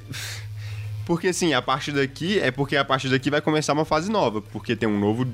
[1.08, 4.42] Porque assim, a partir daqui é porque a partir daqui vai começar uma fase nova.
[4.42, 5.26] Porque tem um novo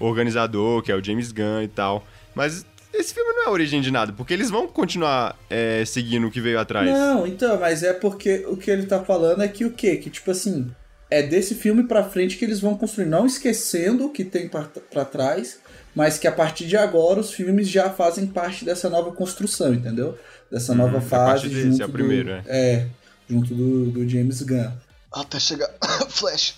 [0.00, 2.04] organizador, que é o James Gunn e tal.
[2.34, 6.26] Mas esse filme não é a origem de nada, porque eles vão continuar é, seguindo
[6.26, 6.90] o que veio atrás.
[6.90, 9.98] Não, então, mas é porque o que ele tá falando é que o quê?
[9.98, 10.68] Que tipo assim,
[11.08, 14.64] é desse filme pra frente que eles vão construir, não esquecendo o que tem pra,
[14.90, 15.60] pra trás,
[15.94, 20.18] mas que a partir de agora os filmes já fazem parte dessa nova construção, entendeu?
[20.50, 22.42] Dessa nova a fase partir desse, junto é o primeiro, do, é.
[22.48, 22.86] é,
[23.28, 24.72] junto do, do James Gunn.
[25.12, 25.68] Até chegar
[26.08, 26.54] Flash.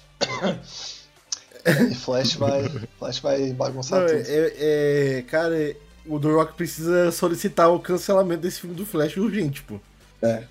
[1.91, 4.19] e Flash vai, Flash vai bagunçar Não, tudo.
[4.19, 9.17] é, é- é- cara, o The Rock precisa solicitar o cancelamento desse filme do Flash
[9.17, 9.79] urgente, pô.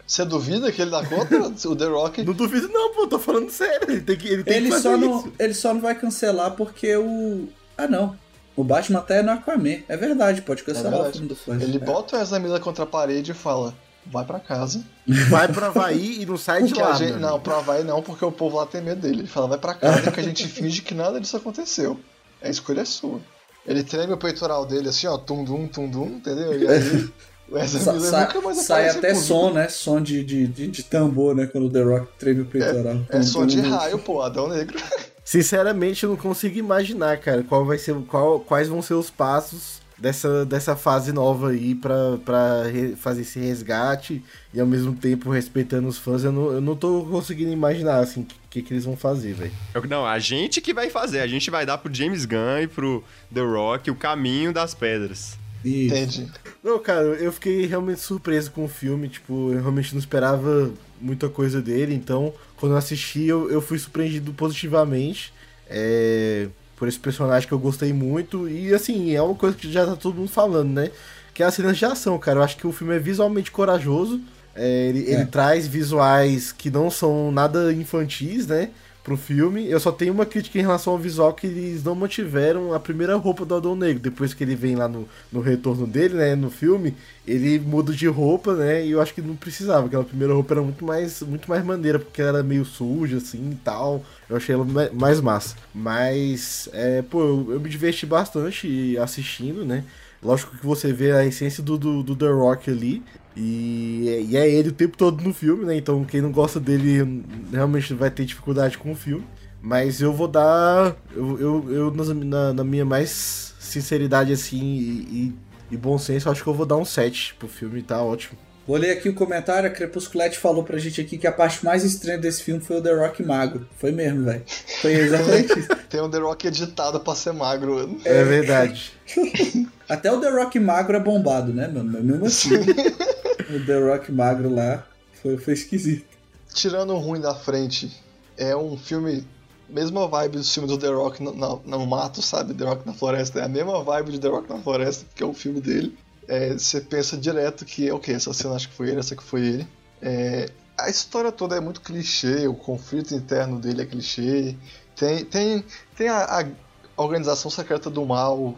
[0.05, 1.37] Você duvida que ele dá conta?
[1.69, 3.89] o The Rock Não duvido não, pô, tô falando sério.
[3.89, 5.05] Ele tem que, ele tem Ele que fazer só, isso.
[5.05, 7.47] não, ele só não vai cancelar porque o.
[7.77, 8.17] Ah, não.
[8.53, 9.79] O Batman até é no Aquaman.
[9.87, 11.13] É verdade, pode cancelar o verdade.
[11.13, 11.61] filme do Flash.
[11.61, 11.79] Ele É.
[11.79, 13.73] bota o Ezra Miller contra a parede e fala:
[14.05, 14.83] vai pra casa.
[15.29, 18.01] Vai pra Havaí e não sai de Porque lá, a gente, não, pra Havaí não,
[18.01, 19.19] porque o povo lá tem medo dele.
[19.21, 21.99] Ele fala: vai pra casa que a gente finge que nada disso aconteceu.
[22.41, 23.19] A escolha é sua.
[23.65, 26.59] Ele treme o peitoral dele assim, ó, tum-dum, tum-dum, entendeu?
[26.59, 27.09] E aí
[27.49, 29.19] o Ezra Sa- nunca mais sai até público.
[29.27, 29.67] som, né?
[29.69, 31.45] Som de, de, de, de tambor, né?
[31.45, 33.01] Quando o The Rock treme o peitoral.
[33.09, 34.79] É som de raio, pô, Adão Negro.
[35.23, 39.80] Sinceramente, eu não consigo imaginar, cara, qual vai ser, qual, quais vão ser os passos
[40.01, 42.63] dessa, dessa fase nova aí pra, pra
[42.97, 46.23] fazer esse resgate e ao mesmo tempo respeitando os fãs.
[46.23, 49.33] Eu não, eu não tô conseguindo imaginar, assim, o que, que, que eles vão fazer,
[49.33, 49.51] velho.
[49.73, 51.19] Eu- Não, a gente que vai fazer.
[51.19, 55.37] A gente vai dar pro James Gunn e pro The Rock o caminho das pedras.
[55.63, 55.93] Isso.
[55.95, 56.27] Entendi.
[56.63, 61.29] Não, cara, eu fiquei realmente surpreso com o filme, tipo, eu realmente não esperava muita
[61.29, 65.31] coisa dele, então, quando eu assisti, eu, eu fui surpreendido positivamente,
[65.69, 66.47] é,
[66.81, 69.95] por esse personagem que eu gostei muito, e assim, é uma coisa que já tá
[69.95, 70.89] todo mundo falando, né,
[71.31, 74.19] que é a cenas de ação, cara, eu acho que o filme é visualmente corajoso,
[74.55, 75.25] é, ele, ele É.
[75.25, 78.69] traz visuais que não são nada infantis, né,
[79.03, 79.67] pro filme.
[79.69, 83.15] Eu só tenho uma crítica em relação ao visual que eles não mantiveram a primeira
[83.15, 84.01] roupa do Adão Negro.
[84.01, 88.07] Depois que ele vem lá no, no retorno dele, né, no filme, ele muda de
[88.07, 89.87] roupa, né, e eu acho que não precisava.
[89.87, 93.51] Aquela primeira roupa era muito mais, muito mais maneira, porque ela era meio suja, assim,
[93.51, 94.03] e tal.
[94.29, 95.55] Eu achei ela ma- mais massa.
[95.73, 99.83] Mas, é, pô, eu, eu me diverti bastante assistindo, né.
[100.23, 103.03] Lógico que você vê a essência do, do, do The Rock ali.
[103.35, 105.75] E, e é ele o tempo todo no filme, né?
[105.77, 109.25] Então quem não gosta dele realmente vai ter dificuldade com o filme.
[109.61, 110.95] Mas eu vou dar.
[111.15, 111.91] Eu, eu, eu
[112.25, 116.65] na, na minha mais sinceridade, assim, e, e- e bom senso, acho que eu vou
[116.65, 118.37] dar um 7 pro filme, tá ótimo.
[118.67, 119.67] Vou ler aqui o comentário.
[119.67, 122.81] A Crepusculete falou pra gente aqui que a parte mais estranha desse filme foi o
[122.81, 123.67] The Rock magro.
[123.77, 124.43] Foi mesmo, velho.
[124.81, 125.69] Foi exatamente isso.
[125.89, 127.99] Tem um The Rock editado pra ser magro.
[128.05, 128.93] É, verdade.
[129.89, 131.91] Até o The Rock magro é bombado, né, mano?
[131.91, 132.55] Mas mesmo assim,
[133.49, 134.85] o The Rock magro lá
[135.21, 136.05] foi, foi esquisito.
[136.53, 137.91] Tirando o ruim da frente,
[138.37, 139.25] é um filme.
[139.69, 142.53] Mesma vibe do filme do The Rock no, na- no mato, sabe?
[142.53, 143.39] The Rock na floresta.
[143.39, 145.97] É a mesma vibe de The Rock na floresta, que é o filme dele.
[146.31, 149.41] É, você pensa direto que, ok, essa cena acho que foi ele, essa que foi
[149.41, 149.67] ele.
[150.01, 154.55] É, a história toda é muito clichê, o conflito interno dele é clichê.
[154.95, 158.55] Tem, tem, tem a, a organização secreta do mal,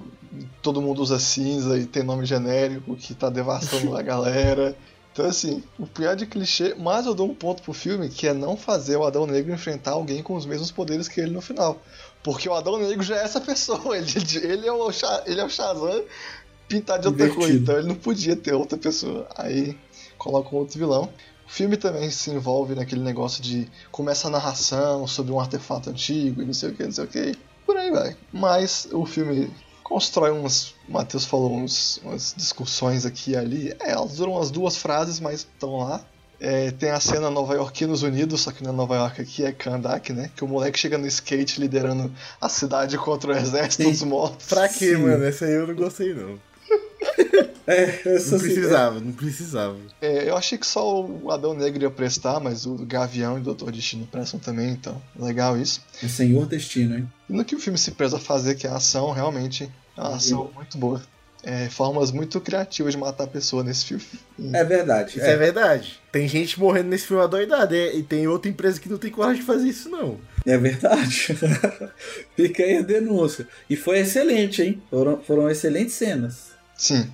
[0.62, 4.78] todo mundo usa cinza e tem nome genérico que tá devastando a galera.
[5.12, 8.36] Então, assim, o pior de clichê, mas eu dou um ponto pro filme que é
[8.36, 11.82] não fazer o Adão Negro enfrentar alguém com os mesmos poderes que ele no final.
[12.22, 14.12] Porque o Adão Negro já é essa pessoa, ele,
[14.44, 14.92] ele, é, o,
[15.26, 16.04] ele é o Shazam
[16.74, 17.46] pintado de outra Invertido.
[17.48, 19.28] cor, então ele não podia ter outra pessoa.
[19.36, 19.78] Aí
[20.18, 21.10] coloca um outro vilão.
[21.48, 26.42] O filme também se envolve naquele negócio de começa a narração sobre um artefato antigo
[26.42, 27.36] e não sei o que, não sei o que.
[27.66, 28.18] Por aí vai.
[28.32, 29.52] Mas o filme
[29.84, 30.76] constrói uns.
[30.88, 33.74] O Matheus falou uns, umas discussões aqui e ali.
[33.80, 36.04] É, elas duram umas duas frases, mas estão lá.
[36.40, 39.52] É, tem a cena Nova Yorkinos Unidos, só que não é Nova York aqui, é
[39.54, 40.30] Kandak, né?
[40.36, 44.48] Que o moleque chega no skate liderando a cidade contra o exército dos mortos.
[44.48, 45.04] Pra quê, Sim.
[45.04, 45.24] mano?
[45.24, 46.38] Essa aí eu não gostei, não.
[47.66, 49.78] É, essa Não assim, precisava, não precisava.
[50.02, 53.44] É, eu achei que só o Adão Negro ia prestar, mas o Gavião e o
[53.44, 55.82] Doutor Destino prestam também, então legal isso.
[56.04, 57.10] é Senhor Destino, hein?
[57.30, 60.02] E no que o filme se preza a fazer, que é a ação, realmente, é
[60.02, 61.02] uma ação muito boa.
[61.46, 64.04] É, formas muito criativas de matar a pessoa nesse filme.
[64.54, 65.18] É verdade.
[65.18, 65.34] Isso é.
[65.34, 66.00] É, verdade.
[66.10, 67.76] Tem gente morrendo nesse filme adoidado.
[67.76, 70.18] é, E tem outra empresa que não tem coragem de fazer isso, não.
[70.46, 71.36] é verdade.
[72.34, 73.46] Fica aí a denúncia.
[73.70, 74.82] E foi excelente, hein?
[74.90, 76.54] Foram, foram excelentes cenas.
[76.78, 77.10] Sim.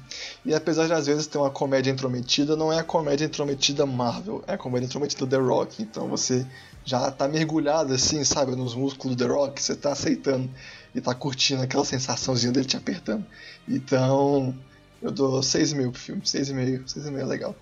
[0.45, 4.43] E apesar de às vezes ter uma comédia intrometida, não é a comédia intrometida Marvel,
[4.47, 5.81] é a comédia intrometida The Rock.
[5.81, 6.45] Então você
[6.85, 10.49] já tá mergulhado assim, sabe, nos músculos do The Rock, você tá aceitando
[10.95, 13.25] e tá curtindo aquela sensaçãozinha dele te apertando.
[13.67, 14.55] Então,
[15.01, 17.55] eu dou 6,5 pro filme, 6,5, 6,5 é legal.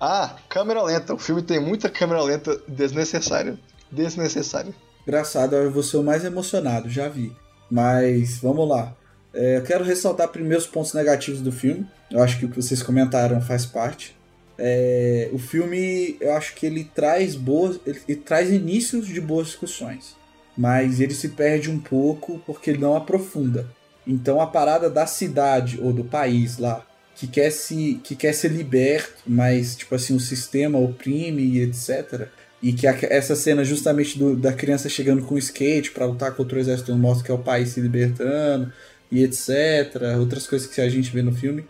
[0.00, 1.14] Ah, câmera lenta.
[1.14, 3.58] O filme tem muita câmera lenta desnecessária.
[3.90, 4.74] Desnecessária.
[5.06, 7.34] Engraçado, eu vou ser o mais emocionado, já vi.
[7.70, 8.94] Mas vamos lá.
[9.34, 11.86] É, eu quero ressaltar primeiro os pontos negativos do filme.
[12.10, 14.14] Eu acho que o que vocês comentaram faz parte.
[14.56, 19.48] É, o filme, eu acho que ele traz boas, ele, ele traz inícios de boas
[19.48, 20.14] discussões,
[20.56, 23.66] mas ele se perde um pouco porque ele não aprofunda.
[24.06, 28.52] Então a parada da cidade ou do país lá que quer se que quer ser
[28.52, 32.28] liberto, mas tipo assim o sistema oprime e etc.
[32.62, 36.32] E que a- essa cena justamente do- da criança chegando com o skate pra lutar
[36.34, 38.72] contra o exército mostra que é o país se libertando
[39.10, 39.48] e etc.
[40.18, 41.64] Outras coisas que a gente vê no filme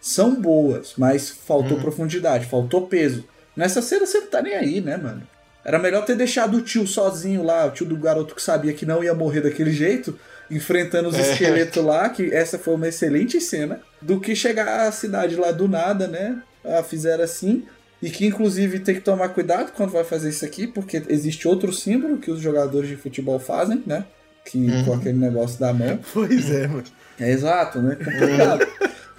[0.00, 1.82] são boas, mas faltou Uhum.
[1.82, 3.24] profundidade, faltou peso.
[3.56, 5.22] Nessa cena você não tá nem aí, né, mano?
[5.64, 8.86] Era melhor ter deixado o tio sozinho lá, o tio do garoto que sabia que
[8.86, 10.18] não ia morrer daquele jeito,
[10.50, 11.32] enfrentando os É.
[11.32, 15.68] esqueletos lá, que essa foi uma excelente cena, do que chegar à cidade lá do
[15.68, 16.40] nada, né?
[16.64, 17.64] Ah, fizeram assim.
[18.00, 21.72] E que inclusive tem que tomar cuidado quando vai fazer isso aqui, porque existe outro
[21.72, 24.04] símbolo que os jogadores de futebol fazem, né?
[24.50, 25.98] Que com aquele negócio da mão.
[26.12, 26.84] Pois é, mano.
[27.20, 27.96] É exato, né?
[27.96, 28.66] Complicado.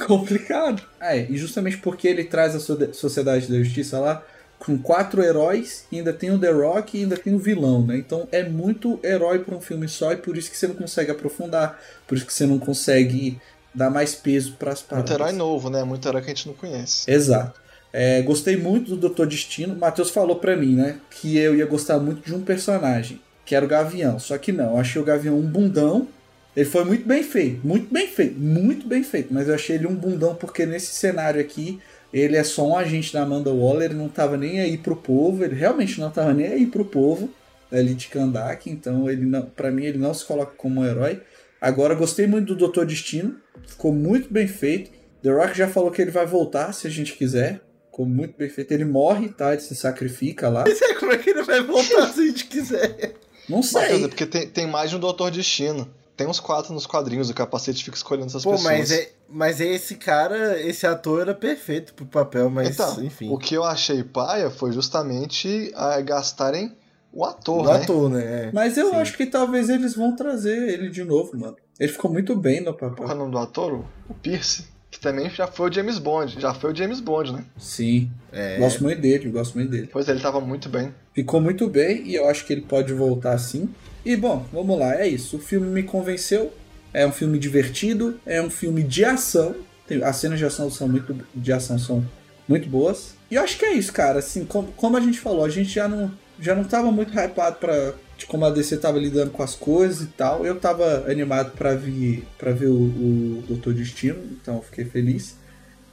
[0.07, 0.81] Complicado.
[0.99, 4.23] É, e justamente porque ele traz a so- Sociedade da Justiça lá
[4.57, 7.97] com quatro heróis, ainda tem o The Rock e ainda tem o vilão, né?
[7.97, 11.11] Então é muito herói para um filme só, e por isso que você não consegue
[11.11, 13.39] aprofundar, por isso que você não consegue
[13.73, 15.11] dar mais peso para as Muito paradas.
[15.11, 15.83] herói novo, né?
[15.85, 17.09] Muito herói que a gente não conhece.
[17.09, 17.59] Exato.
[17.93, 19.73] É, gostei muito do Doutor Destino.
[19.73, 20.97] O Matheus falou pra mim, né?
[21.09, 24.19] Que eu ia gostar muito de um personagem, que era o Gavião.
[24.19, 26.07] Só que não, eu achei o Gavião um bundão.
[26.55, 29.33] Ele foi muito bem feito, muito bem feito, muito bem feito.
[29.33, 31.79] Mas eu achei ele um bundão porque nesse cenário aqui,
[32.13, 35.55] ele é só um agente da Amanda Waller, não tava nem aí pro povo, ele
[35.55, 37.27] realmente não tava nem aí pro povo
[37.71, 38.69] ali de Kandak.
[38.69, 41.19] Então, ele não, para mim, ele não se coloca como um herói.
[41.59, 43.35] Agora, gostei muito do Doutor Destino,
[43.65, 44.91] ficou muito bem feito.
[45.23, 47.61] The Rock já falou que ele vai voltar se a gente quiser.
[47.89, 48.71] Ficou muito bem feito.
[48.71, 49.53] Ele morre, tá?
[49.53, 50.65] Ele se sacrifica lá.
[50.69, 53.15] Pois é, como é que ele vai voltar se a gente quiser?
[53.49, 53.95] Não Mas, quer sei.
[53.95, 55.89] dizer, porque tem, tem mais de um Doutor Destino.
[56.15, 58.69] Tem uns quatro nos quadrinhos, o capacete fica escolhendo essas Pô, pessoas.
[58.69, 63.29] mas, é, mas esse cara, esse ator era perfeito pro papel, mas então, enfim.
[63.31, 66.75] o que eu achei paia foi justamente ah, gastarem
[67.13, 67.75] o ator, Do né?
[67.83, 68.23] ator, né?
[68.47, 68.51] É.
[68.53, 68.95] Mas eu Sim.
[68.97, 71.55] acho que talvez eles vão trazer ele de novo, mano.
[71.79, 73.15] Ele ficou muito bem no Qual é o papel.
[73.15, 73.73] nome do ator?
[73.73, 74.65] O- O Pierce.
[74.99, 76.35] Que também já foi o James Bond.
[76.41, 77.45] Já foi o James Bond, né?
[77.57, 78.11] Sim.
[78.33, 78.57] É.
[78.57, 79.89] Gosto muito dele, gosto muito dele.
[79.89, 80.93] Pois é, ele tava muito bem.
[81.15, 83.69] Ficou muito bem e eu acho que ele pode voltar sim.
[84.05, 85.37] E bom, vamos lá, é isso.
[85.37, 86.51] O filme me convenceu.
[86.93, 89.55] É um filme divertido, é um filme de ação.
[89.87, 92.05] Tem- As cenas de ação são muito de ação são
[92.47, 93.13] muito boas.
[93.31, 94.19] E eu acho que é isso, cara.
[94.19, 97.55] Assim, como, como a gente falou, a gente já não já não tava muito hypado
[97.57, 100.45] para de como a DC tava lidando com as coisas e tal.
[100.45, 105.37] Eu tava animado pra ver para ver o, o Doutor Destino, então eu fiquei feliz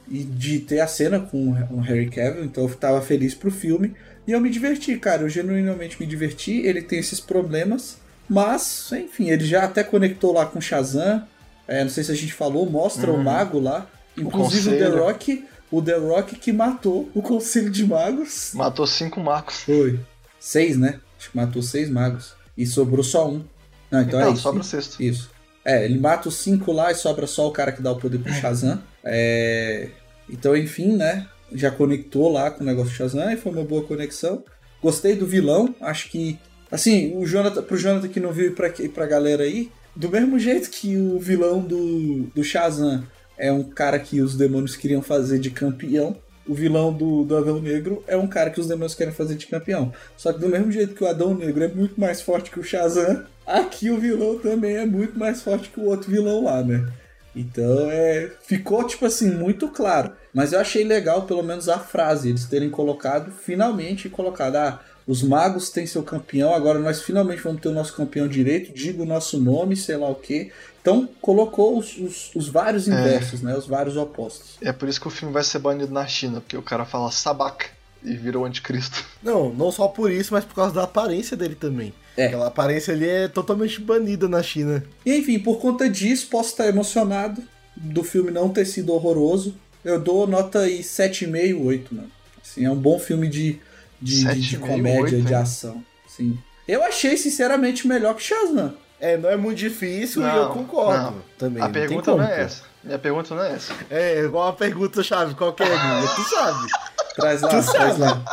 [0.09, 3.93] e de ter a cena com o Harry Cavill, então eu tava feliz pro filme.
[4.25, 6.61] E eu me diverti, cara, eu genuinamente me diverti.
[6.65, 11.25] Ele tem esses problemas, mas, enfim, ele já até conectou lá com Shazam.
[11.67, 13.89] É, não sei se a gente falou, mostra o mago lá.
[14.17, 15.03] Inclusive o, The conselho.
[15.03, 18.51] Rock, o The Rock que matou o Conselho de Magos.
[18.53, 19.61] Matou cinco magos.
[19.61, 19.99] Foi.
[20.39, 20.99] Seis, né?
[21.17, 22.33] Acho que matou seis magos.
[22.57, 23.43] E sobrou só um.
[23.91, 24.41] Não, então, Então, é isso.
[24.41, 25.01] sobra o sexto.
[25.01, 25.29] Isso.
[25.63, 28.19] É, ele mata os cinco lá e sobra só o cara que dá o poder
[28.19, 28.81] pro Shazam.
[29.03, 29.89] É,
[30.29, 31.27] Então, enfim, né?
[31.53, 34.43] Já conectou lá com o negócio do Shazam e foi uma boa conexão.
[34.81, 36.37] Gostei do vilão, acho que.
[36.69, 40.09] Assim, o Jonathan, pro Jonathan que não viu e pra, e pra galera aí, do
[40.09, 43.03] mesmo jeito que o vilão do, do Shazam
[43.37, 47.61] é um cara que os demônios queriam fazer de campeão, o vilão do, do Adão
[47.61, 49.91] Negro é um cara que os demônios querem fazer de campeão.
[50.15, 52.63] Só que do mesmo jeito que o Adão Negro é muito mais forte que o
[52.63, 56.87] Shazam, aqui o vilão também é muito mais forte que o outro vilão lá, né?
[57.35, 58.31] Então é.
[58.45, 60.11] Ficou, tipo assim, muito claro.
[60.33, 65.23] Mas eu achei legal, pelo menos, a frase, eles terem colocado, finalmente colocado, ah, os
[65.23, 69.05] magos têm seu campeão, agora nós finalmente vamos ter o nosso campeão direito, diga o
[69.05, 70.51] nosso nome, sei lá o quê.
[70.87, 73.53] Então colocou os, os, os vários inversos, né?
[73.57, 74.55] Os vários opostos.
[74.61, 77.11] É por isso que o filme vai ser banido na China, porque o cara fala
[77.11, 77.65] sabac
[78.01, 79.03] e virou anticristo.
[79.21, 81.93] Não, não só por isso, mas por causa da aparência dele também.
[82.15, 82.27] É.
[82.27, 84.81] Aquela aparência ali é totalmente banida na China.
[85.05, 87.43] E enfim, por conta disso, posso estar emocionado
[87.75, 89.55] do filme não ter sido horroroso.
[89.83, 92.11] Eu dou nota aí 7,5, 8, mano.
[92.41, 93.59] Assim, é um bom filme de,
[94.01, 95.39] de, de, de 7,5, comédia, 8, de hein?
[95.39, 95.83] ação.
[96.07, 96.37] Sim.
[96.65, 98.73] Eu achei, sinceramente, melhor que Shazam.
[98.99, 101.15] É, não é muito difícil e Não, eu concordo não.
[101.37, 101.61] também.
[101.61, 102.63] A não pergunta não é essa.
[102.83, 103.73] Minha pergunta não é essa.
[103.89, 105.67] É, igual a pergunta chave, qual que é?
[106.15, 106.67] Tu sabe.
[107.15, 107.99] Traz lá, Tu traz sabe.
[108.01, 108.23] lá.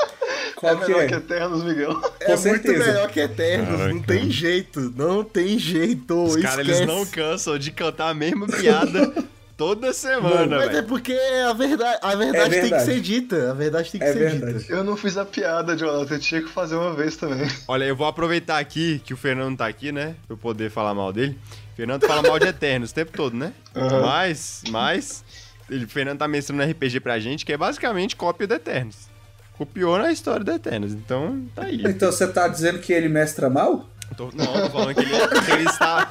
[0.56, 1.06] Qual é que melhor é?
[1.08, 1.90] que Eternos, Miguel.
[2.20, 2.84] É muito certeza.
[2.86, 4.06] melhor que Eternos, não Caraca.
[4.06, 6.24] tem jeito, não tem jeito.
[6.24, 9.12] Os caras, eles não cansam de cantar a mesma piada
[9.56, 10.86] toda semana, Mas é velho.
[10.86, 12.84] porque a verdade, a verdade, tem que verdade.
[12.84, 13.50] ser dita.
[13.50, 14.58] A verdade tem que É ser verdade.
[14.58, 14.72] dita.
[14.72, 16.14] Eu não fiz a piada, Jonathan.
[16.14, 17.48] Eu tinha que fazer uma vez também.
[17.68, 20.14] Olha, eu vou aproveitar aqui que o Fernando tá aqui, né?
[20.26, 21.38] Pra eu poder falar mal dele.
[21.72, 23.52] O Fernando fala mal de Eternos o tempo todo, né?
[23.74, 24.00] Aham.
[24.02, 25.24] Mas, mas,
[25.70, 29.12] ele, o Fernando tá mestrando um RPG pra gente que é basicamente cópia do Eternos.
[29.58, 31.80] Copiou na história do Eternos, então tá aí.
[31.84, 33.88] Então você tá dizendo que ele mestra mal?
[34.16, 35.10] Tô- não, tô falando que ele,
[35.44, 36.10] que ele está.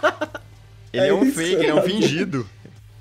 [0.92, 2.50] Ele é, É um isso, fake, ele é um fingido.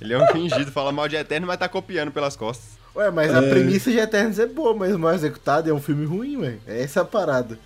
[0.03, 2.83] Ele é um fingido, fala mal de Eterno, mas tá copiando pelas costas.
[2.95, 6.37] Ué, mas a premissa de Eternos é boa, mas mal executado é um filme ruim,
[6.37, 6.57] ué.
[6.67, 7.59] Essa é a parada.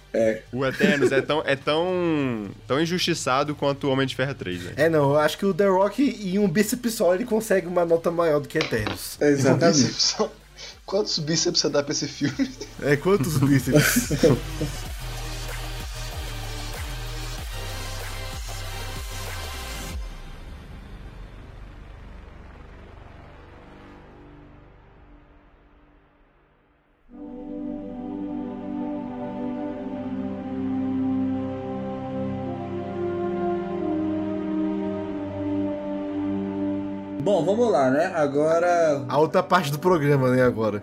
[0.53, 4.75] O Eternos é tão, é tão, tão injustiçado quanto o Homem de Ferro 3, velho.
[4.77, 7.85] É, não, eu acho que o The Rock em um bíceps só ele consegue uma
[7.85, 9.20] nota maior do que Eternos.
[9.20, 9.83] Exatamente.
[9.83, 10.16] Bíceps.
[10.87, 12.49] Quantos bíceps você dá pra esse filme?
[12.81, 14.12] É, quantos bíceps?
[37.27, 38.12] Bom, vamos lá, né?
[38.15, 40.81] Agora, a outra parte do programa, né, agora.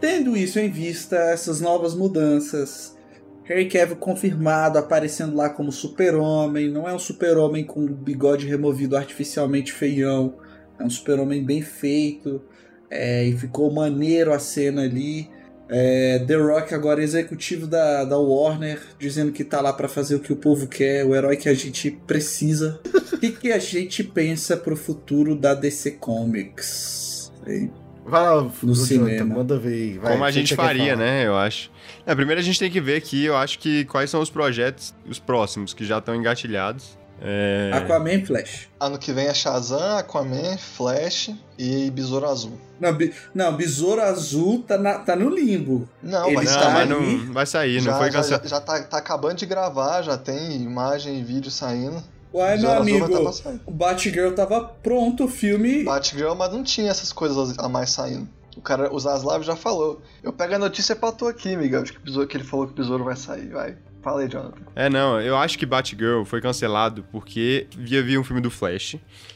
[0.00, 2.98] tendo isso em vista, essas novas mudanças,
[3.44, 9.72] Harry Cavill confirmado, aparecendo lá como super-homem, não é um super-homem com bigode removido artificialmente
[9.72, 10.34] feião,
[10.76, 12.42] é um super-homem bem feito,
[12.90, 15.30] é, e ficou maneiro a cena ali.
[15.68, 20.20] É, The Rock agora executivo da, da Warner, dizendo que tá lá pra fazer o
[20.20, 22.80] que o povo quer, o herói que a gente precisa.
[23.12, 27.32] O que, que a gente pensa pro futuro da DC Comics?
[27.46, 27.72] Hein?
[28.04, 29.34] Vai lá, No cinema.
[29.36, 29.98] manda ver aí.
[29.98, 31.26] vai, Como a gente faria, né?
[31.26, 31.70] Eu acho.
[32.06, 34.94] É, primeiro a gente tem que ver aqui, eu acho que quais são os projetos,
[35.08, 36.96] os próximos, que já estão engatilhados.
[37.20, 37.70] É...
[37.72, 38.68] Aquaman e Flash.
[38.78, 42.58] Ano que vem é Shazam, Aquaman, Flash e Besouro Azul.
[42.78, 45.88] Não, Be- não Besouro Azul tá, na- tá no limbo.
[46.02, 48.48] Não, Ele mas Não, tá mas não vai sair, já, não foi cancelado.
[48.48, 52.02] já, já tá, tá acabando de gravar, já tem imagem e vídeo saindo.
[52.34, 55.84] Uai, meu Besouro amigo, tá o Batgirl tava pronto, o filme.
[55.84, 58.28] Batgirl, mas não tinha essas coisas a mais saindo.
[58.54, 60.00] O cara, o Zaslav já falou.
[60.22, 62.76] Eu pego a notícia pra tu aqui, Miguel, de que, que ele falou que o
[62.76, 63.48] besouro vai sair.
[63.50, 63.76] Vai.
[64.06, 64.62] Fala aí, Jonathan.
[64.76, 68.94] É, não, eu acho que Batgirl foi cancelado porque ia vir um filme do Flash,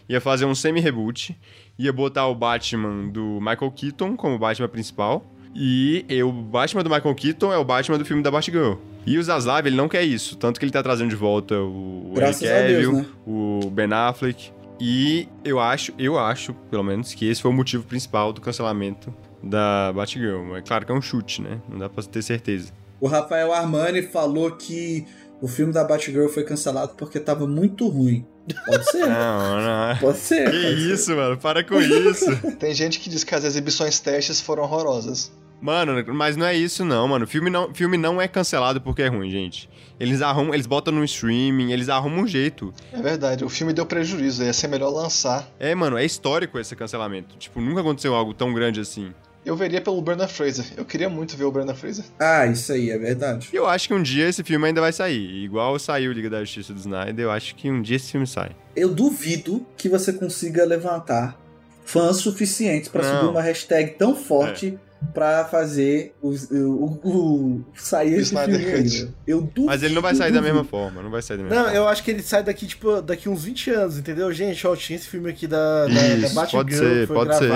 [0.09, 1.37] ia fazer um semi-reboot,
[1.77, 7.13] ia botar o Batman do Michael Keaton como Batman principal, e o Batman do Michael
[7.17, 8.75] Keaton é o Batman do filme da Batgirl.
[9.05, 12.13] E o Zaslav, ele não quer isso, tanto que ele tá trazendo de volta o
[12.15, 13.07] Graças Henry Deus, né?
[13.27, 17.83] o Ben Affleck, e eu acho, eu acho, pelo menos, que esse foi o motivo
[17.83, 19.13] principal do cancelamento
[19.43, 20.55] da Batgirl.
[20.55, 21.61] É claro que é um chute, né?
[21.69, 22.73] Não dá pra ter certeza.
[23.01, 25.07] O Rafael Armani falou que
[25.41, 28.27] o filme da Batgirl foi cancelado porque tava muito ruim.
[28.67, 29.97] Pode ser, Não, não.
[29.99, 30.51] pode ser.
[30.51, 30.93] Que pode ser.
[30.93, 31.37] isso, mano?
[31.39, 32.27] Para com isso.
[32.59, 35.33] Tem gente que diz que as exibições testes foram horrorosas.
[35.63, 37.27] Mano, mas não é isso não, mano.
[37.27, 39.69] Filme não, filme não é cancelado porque é ruim, gente.
[40.01, 42.73] Eles arrumam, eles botam no streaming, eles arrumam um jeito.
[42.91, 45.47] É verdade, o filme deu prejuízo, ia ser melhor lançar.
[45.59, 47.37] É, mano, é histórico esse cancelamento.
[47.37, 49.13] Tipo, nunca aconteceu algo tão grande assim.
[49.45, 50.67] Eu veria pelo Brendan Fraser.
[50.77, 52.05] Eu queria muito ver o Brendan Fraser.
[52.19, 53.49] Ah, isso aí, é verdade.
[53.53, 55.43] E eu acho que um dia esse filme ainda vai sair.
[55.45, 58.51] Igual saiu Liga da Justiça do Snyder, eu acho que um dia esse filme sai.
[58.77, 61.41] Eu duvido que você consiga levantar
[61.85, 63.17] fãs suficientes pra Não.
[63.21, 64.79] subir uma hashtag tão forte
[65.15, 69.15] pra fazer o, o- o- sair esse Snyder filme?
[69.27, 69.65] Eu duvido.
[69.65, 71.77] Mas ele não vai sair da mesma forma, não vai sair da mesma Não, forma.
[71.79, 74.31] eu acho que ele sai daqui, tipo, daqui uns 20 anos, entendeu?
[74.35, 77.39] Gente, ó, tinha esse filme aqui da, da, da Isso, Batgirl, pode ser, foi pode
[77.39, 77.49] ser.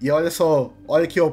[0.00, 1.32] E olha só, olha aqui, ó.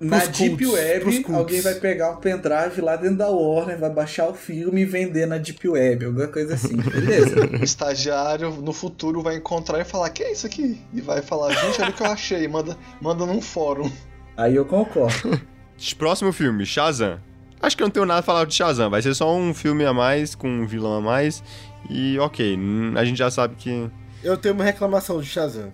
[0.00, 4.34] Na Deep Web, alguém vai pegar um pendrive lá dentro da Warner, vai baixar o
[4.34, 7.46] filme e vender na Deep Web, alguma coisa assim, beleza?
[7.46, 10.78] O estagiário no futuro vai encontrar e falar: Que é isso aqui?
[10.92, 12.46] E vai falar: Gente, olha o que eu achei.
[12.48, 13.90] Manda, manda num fórum.
[14.36, 15.40] aí eu concordo.
[15.96, 17.18] Próximo filme, Shazam.
[17.62, 18.90] Acho que eu não tenho nada a falar de Shazam.
[18.90, 21.42] Vai ser só um filme a mais, com um vilão a mais.
[21.88, 23.90] E ok, hum, a gente já sabe que.
[24.22, 25.72] Eu tenho uma reclamação de Shazam.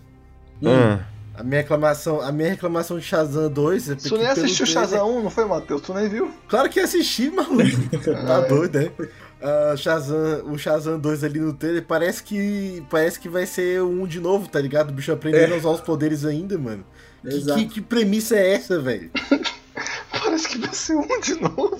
[0.64, 1.00] Ah,
[1.40, 4.66] A minha reclamação, a minha reclamação de Shazam 2 é porque Tu nem pelo assistiu
[4.66, 5.80] trailer- Shazam 1, não foi, Matheus?
[5.80, 6.30] Tu nem viu?
[6.48, 7.62] Claro que assisti, maluco.
[8.26, 8.90] tá doido, né?
[9.42, 14.06] Ah, Shazam, o Shazam 2 ali no trailer parece que parece que vai ser um
[14.06, 14.90] de novo, tá ligado?
[14.90, 15.54] O bicho aprendendo É.
[15.54, 16.84] a usar os poderes ainda, mano.
[17.22, 19.10] Que, que, que premissa é essa, velho?
[20.12, 21.78] Parece que vai ser um de novo.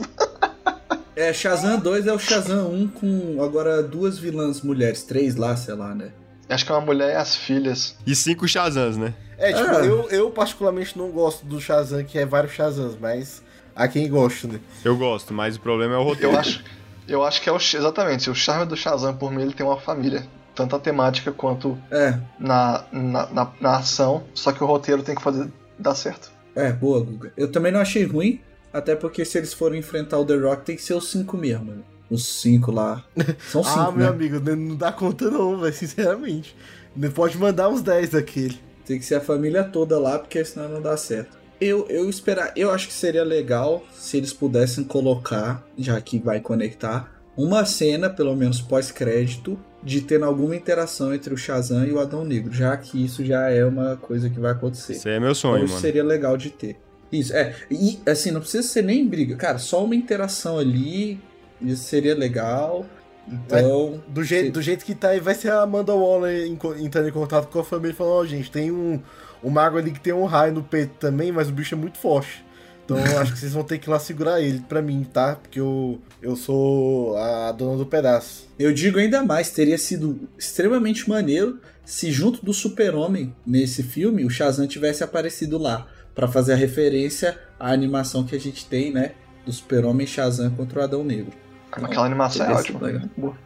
[1.15, 5.75] É, Shazam 2 é o Shazam 1 com agora duas vilãs mulheres, três lá, sei
[5.75, 6.13] lá, né?
[6.49, 7.95] Acho que é uma mulher e as filhas.
[8.07, 9.13] e cinco Shazams, né?
[9.41, 9.85] É, tipo, Ah.
[9.85, 13.43] eu, eu particularmente não gosto do Shazam, que é vários Shazams, mas
[13.75, 14.61] há quem gosta, né?
[14.85, 16.33] Eu gosto, mas o problema é o roteiro.
[16.35, 16.65] Eu acho,
[17.09, 17.57] eu acho que é o.
[17.57, 20.27] Exatamente, o charme do Shazam, por mim, ele tem uma família.
[20.55, 24.25] Tanto a temática quanto É, na, na, na, na ação.
[24.35, 26.31] Só que o roteiro tem que fazer dar certo.
[26.55, 27.33] é, boa, Guga.
[27.37, 28.41] Eu também não achei ruim,
[28.73, 31.73] até porque se eles forem enfrentar o The Rock, tem que ser os cinco mesmo,
[31.73, 31.83] né?
[32.11, 33.03] Os cinco lá.
[33.51, 33.97] São cinco, ah, né?
[33.99, 36.55] meu amigo, não não dá conta não, velho, sinceramente.
[36.95, 38.61] Não Pode mandar uns 10 daquele.
[38.91, 41.39] Tem que ser a família toda lá, porque senão não dá certo.
[41.61, 46.41] Eu, eu esperar, eu acho que seria legal se eles pudessem colocar, já que vai
[46.41, 52.01] conectar, uma cena, pelo menos pós-crédito, de tendo alguma interação entre o Shazam e o
[52.01, 54.95] Adão Negro, já que isso já é uma coisa que vai acontecer.
[54.95, 55.81] Isso é meu Então sonho, isso mano.
[55.81, 56.77] seria legal de ter.
[57.13, 57.55] Isso, é.
[57.71, 59.37] E assim, não precisa ser nem briga.
[59.37, 61.21] Cara, só uma interação ali,
[61.63, 62.85] isso seria legal.
[63.29, 64.03] Então.
[64.09, 66.47] Do jeito, do jeito que tá aí, vai ser a Amanda Waller
[66.79, 69.01] entrando em contato com a família e falando, ó, gente, tem um,
[69.43, 71.99] um mago ali que tem um raio no peito também, mas o bicho é muito
[71.99, 72.45] forte.
[72.85, 75.37] Então acho que vocês vão ter que ir lá segurar ele pra mim, tá?
[75.37, 78.49] Porque eu, eu sou a dona do pedaço.
[78.59, 84.31] Eu digo ainda mais, teria sido extremamente maneiro se junto do Super-Homem nesse filme o
[84.31, 89.13] Shazam tivesse aparecido lá Pra fazer a referência à animação que a gente tem, né,
[89.47, 91.33] do Super-Homem Shazam contra o Adão Negro.
[91.73, 92.81] Aquela animação é Teria ótima.
[92.81, 93.03] legal.
[93.17, 93.37] boa.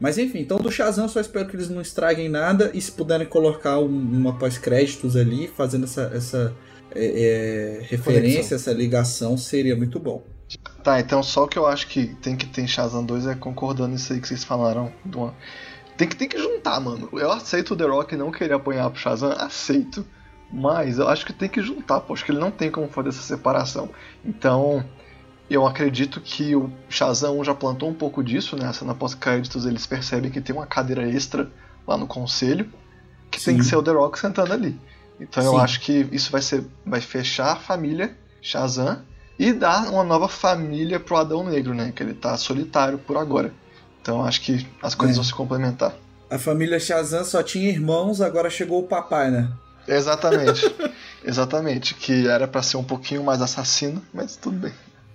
[0.00, 3.26] Mas enfim, então do Shazam só espero que eles não estraguem nada e se puderem
[3.26, 6.54] colocar um- uma pós-créditos ali, fazendo essa, essa
[6.94, 10.22] é, é, referência, essa ligação, seria muito bom.
[10.82, 13.34] Tá, então só o que eu acho que tem que ter em Shazam 2 é
[13.34, 14.92] concordando nisso aí que vocês falaram.
[15.96, 17.08] Tem, que, tem que juntar, mano.
[17.12, 20.04] Eu aceito o The Rock não querer apanhar pro Shazam, aceito.
[20.52, 22.12] Mas eu acho que tem que juntar, pô.
[22.12, 23.88] Acho que ele não tem como fazer essa separação.
[24.24, 24.84] Então,
[25.54, 28.66] eu acredito que o Shazam 1 já plantou um pouco disso, né?
[28.66, 31.50] A cena pós-créditos eles percebem que tem uma cadeira extra
[31.86, 32.70] lá no conselho,
[33.30, 33.60] que tem Sim.
[33.60, 34.78] que ser o The Rock sentando ali.
[35.20, 35.58] Então eu Sim.
[35.60, 36.64] acho que isso vai ser.
[36.84, 39.02] vai fechar a família Shazam
[39.38, 41.92] e dar uma nova família pro Adão Negro, né?
[41.94, 43.52] Que ele tá solitário por agora.
[44.00, 45.18] Então acho que as coisas É.
[45.18, 45.94] vão se complementar.
[46.30, 49.50] A família Shazam só tinha irmãos, agora chegou o papai, né?
[49.86, 50.62] Exatamente.
[51.24, 51.94] Exatamente.
[51.94, 54.72] Que era pra ser um pouquinho mais assassino, mas tudo bem.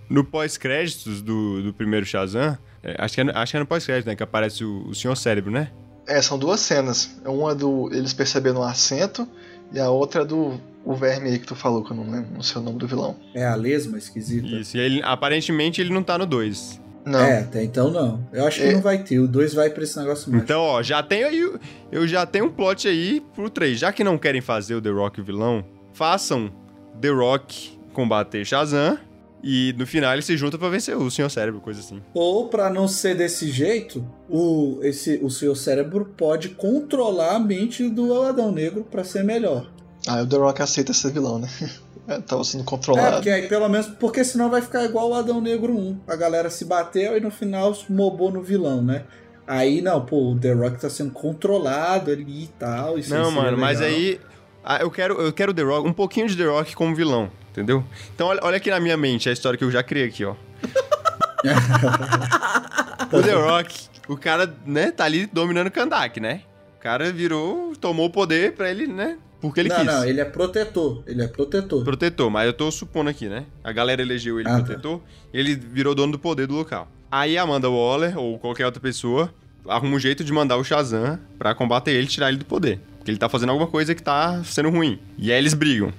[0.10, 3.66] No pós-créditos do, do primeiro Shazam, é, acho, que é, no- acho que é no
[3.66, 4.16] pós-crédito, né?
[4.16, 5.72] Que aparece o, o Senhor Cérebro, né?
[6.08, 7.20] É, são duas cenas.
[7.26, 9.28] Uma é do eles percebendo o assento
[9.72, 12.42] e a outra do o verme aí que tu falou, que eu não lembro, não
[12.42, 13.16] sei o nome do vilão.
[13.36, 14.48] É a lesma esquisita.
[14.48, 14.76] Isso.
[14.76, 16.82] E ele, aparentemente ele não tá no 2.
[17.06, 17.20] Não.
[17.20, 18.28] É, até então não.
[18.34, 18.74] Eu acho que É.
[18.74, 19.20] não vai ter.
[19.20, 20.44] O 2 vai pra esse negócio mais.
[20.44, 21.44] Então, ó, já tem aí.
[21.46, 21.60] o-
[21.92, 23.78] Eu já tenho um plot aí pro 3.
[23.78, 26.52] Já que não querem fazer o The Rock vilão, façam
[27.00, 28.98] The Rock combater Shazam.
[29.44, 32.02] E no final ele se junta pra vencer o Senhor Cérebro, coisa assim.
[32.14, 37.88] Ou pra não ser desse jeito, o, esse, o seu cérebro pode controlar a mente
[37.90, 39.70] do Adão Negro pra ser melhor.
[40.08, 41.48] Ah, o The Rock aceita ser vilão, né?
[42.08, 43.16] É, Tava sendo É, controlado.
[43.18, 46.00] porque aí pelo menos, porque senão vai ficar igual o Adão Negro 1.
[46.08, 49.04] A galera se bateu e no final mobou no vilão, né?
[49.46, 52.98] Aí não, pô, o The Rock tá sendo controlado ali e tal.
[52.98, 54.20] Isso não, seria mano, mas aí.
[54.64, 57.30] ah, eu quero, eu quero The Rock, um pouquinho de The Rock como vilão,
[57.60, 57.84] entendeu?
[58.16, 60.36] Então olha, olha aqui na minha mente a história que eu já criei aqui, ó.
[63.12, 66.42] o The Rock, o cara, né, tá ali dominando Kandak, né?
[66.78, 69.18] O cara virou, tomou o poder pra ele, né?
[69.42, 69.86] Porque ele não, quis.
[69.86, 71.04] não, ele é protetor.
[71.08, 71.84] Ele é protetor.
[71.84, 73.46] Protetor, mas eu tô supondo aqui, né?
[73.64, 74.64] A galera elegeu ele Ah, tá.
[74.64, 75.02] protetor,
[75.34, 76.88] ele virou dono do poder do local.
[77.12, 79.34] Aí a Amanda Waller, ou qualquer outra pessoa,
[79.68, 82.80] arruma um jeito de mandar o Shazam pra combater ele e tirar ele do poder.
[82.98, 85.00] Porque ele tá fazendo alguma coisa que tá sendo ruim.
[85.18, 85.94] E aí eles brigam.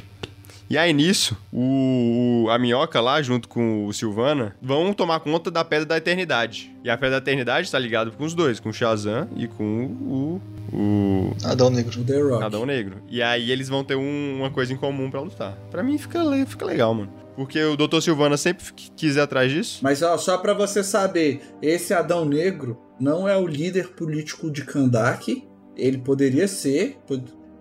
[0.70, 5.50] E aí nisso, o, o- a minhoca lá, junto com o Silvana, vão tomar conta
[5.50, 6.72] da Pedra da Eternidade.
[6.84, 9.86] E a Pedra da Eternidade tá ligada com os dois, com o Shazam e com
[9.86, 10.40] o,
[10.72, 12.00] o, Adão Negro.
[12.00, 12.44] O The Rock.
[12.44, 12.98] Adão Negro.
[13.08, 15.56] E aí eles vão ter um- uma coisa em comum pra lutar.
[15.72, 17.12] Pra mim fica, fica legal, mano.
[17.34, 18.00] Porque o Dr.
[18.00, 18.64] Silvana sempre
[18.96, 19.80] quis ir atrás disso.
[19.82, 24.62] Mas ó, só pra você saber, esse Adão Negro não é o líder político de
[24.64, 25.42] Kandak.
[25.76, 26.98] Ele poderia ser,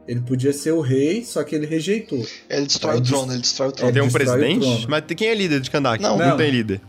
[0.10, 2.26] ele podia ser o rei, só que ele rejeitou.
[2.50, 3.94] Ele destrói Aí o trono, ele destrói o É, trono.
[3.94, 4.86] tem um presidente, trono.
[4.90, 6.02] mas quem é líder de Kandak?
[6.02, 6.18] Não.
[6.18, 6.36] Não.
[6.36, 6.82] tem líder.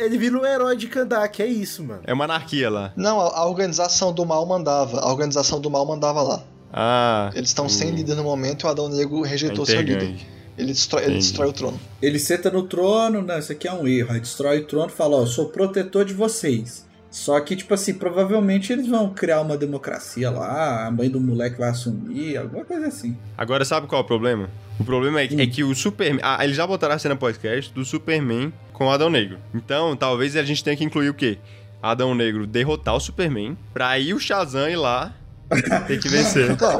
[0.00, 2.00] Ele vira um herói de Kandak, é isso, mano.
[2.04, 2.92] É uma anarquia lá.
[2.96, 4.98] Não, a, organização do mal mandava.
[4.98, 6.42] A organização do mal mandava lá.
[6.72, 7.30] Ah.
[7.36, 10.16] Eles estão sem líder no momento e o Adão Negro rejeitou seu líder.
[10.58, 11.78] Ele destrói, ele destrói o trono.
[12.02, 14.12] Ele senta no trono, não, isso aqui é um erro.
[14.12, 16.84] Aí destrói o trono e fala, ó, eu sou protetor de vocês.
[17.16, 21.58] Só que, tipo assim, provavelmente eles vão criar uma democracia lá, a mãe do moleque
[21.58, 23.16] vai assumir, alguma coisa assim.
[23.38, 24.50] Agora sabe qual é o problema?
[24.78, 25.40] O problema é, que- Hum.
[25.40, 26.20] é que o Superman.
[26.22, 29.38] Ah, eles já botaram a cena podcast do Superman com o Adão Negro.
[29.54, 31.38] Então, talvez a gente tenha que incluir o quê?
[31.82, 35.14] Adão Negro derrotar o Superman pra aí o Shazam ir lá
[35.88, 36.50] ter que vencer.
[36.50, 36.78] Então,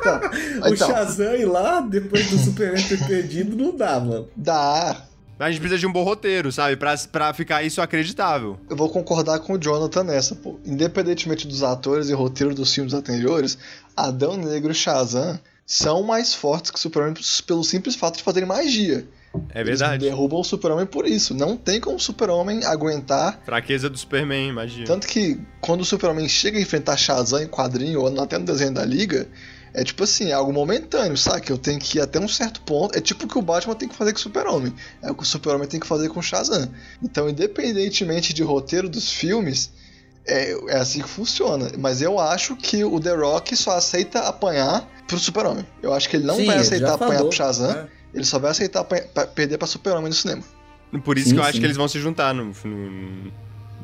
[0.00, 0.20] então,
[0.64, 4.28] o então Shazam ir lá, depois do Superman ter perdido, não dá, mano.
[4.36, 4.96] dá.
[5.38, 6.76] A gente precisa de um bom roteiro, sabe?
[6.76, 8.58] Pra, pra ficar isso acreditável.
[8.70, 10.58] Eu vou concordar com o Jonathan nessa, pô.
[10.64, 13.58] Independentemente dos atores e roteiro dos filmes anteriores,
[13.94, 17.14] Adão Negro e Shazam são mais fortes que o Superman
[17.46, 19.06] pelo simples fato de fazerem magia.
[19.52, 20.04] É Eles verdade.
[20.06, 21.34] derrubam o Super-Homem por isso.
[21.34, 23.40] Não tem como o Super-Homem aguentar.
[23.44, 24.86] Fraqueza do Superman, imagina.
[24.86, 28.72] Tanto que quando o Super-Homem chega a enfrentar Shazam em quadrinho ou até no desenho
[28.72, 29.28] da Liga,
[29.78, 31.50] é tipo assim, é algo momentâneo, sabe?
[31.50, 32.96] Eu tenho que ir até um certo ponto.
[32.96, 34.74] É tipo o que o Batman tem que fazer com o Super-Homem.
[35.02, 36.68] É o que o Super-Homem tem que fazer com o Shazam.
[37.02, 39.70] Então, independentemente de roteiro dos filmes,
[40.26, 41.70] é, é assim que funciona.
[41.78, 45.66] Mas eu acho que o The Rock só aceita apanhar pro Super-Homem.
[45.82, 47.68] Eu acho que ele não Sim, vai aceitar apanhar falou, pro Shazam.
[47.72, 47.88] né?
[48.14, 50.42] Ele só vai aceitar apanhar- pra- perder pra Super-Homem no cinema.
[51.04, 51.58] Por isso Sim, que eu acho sim.
[51.60, 53.32] que eles vão se juntar no, no- no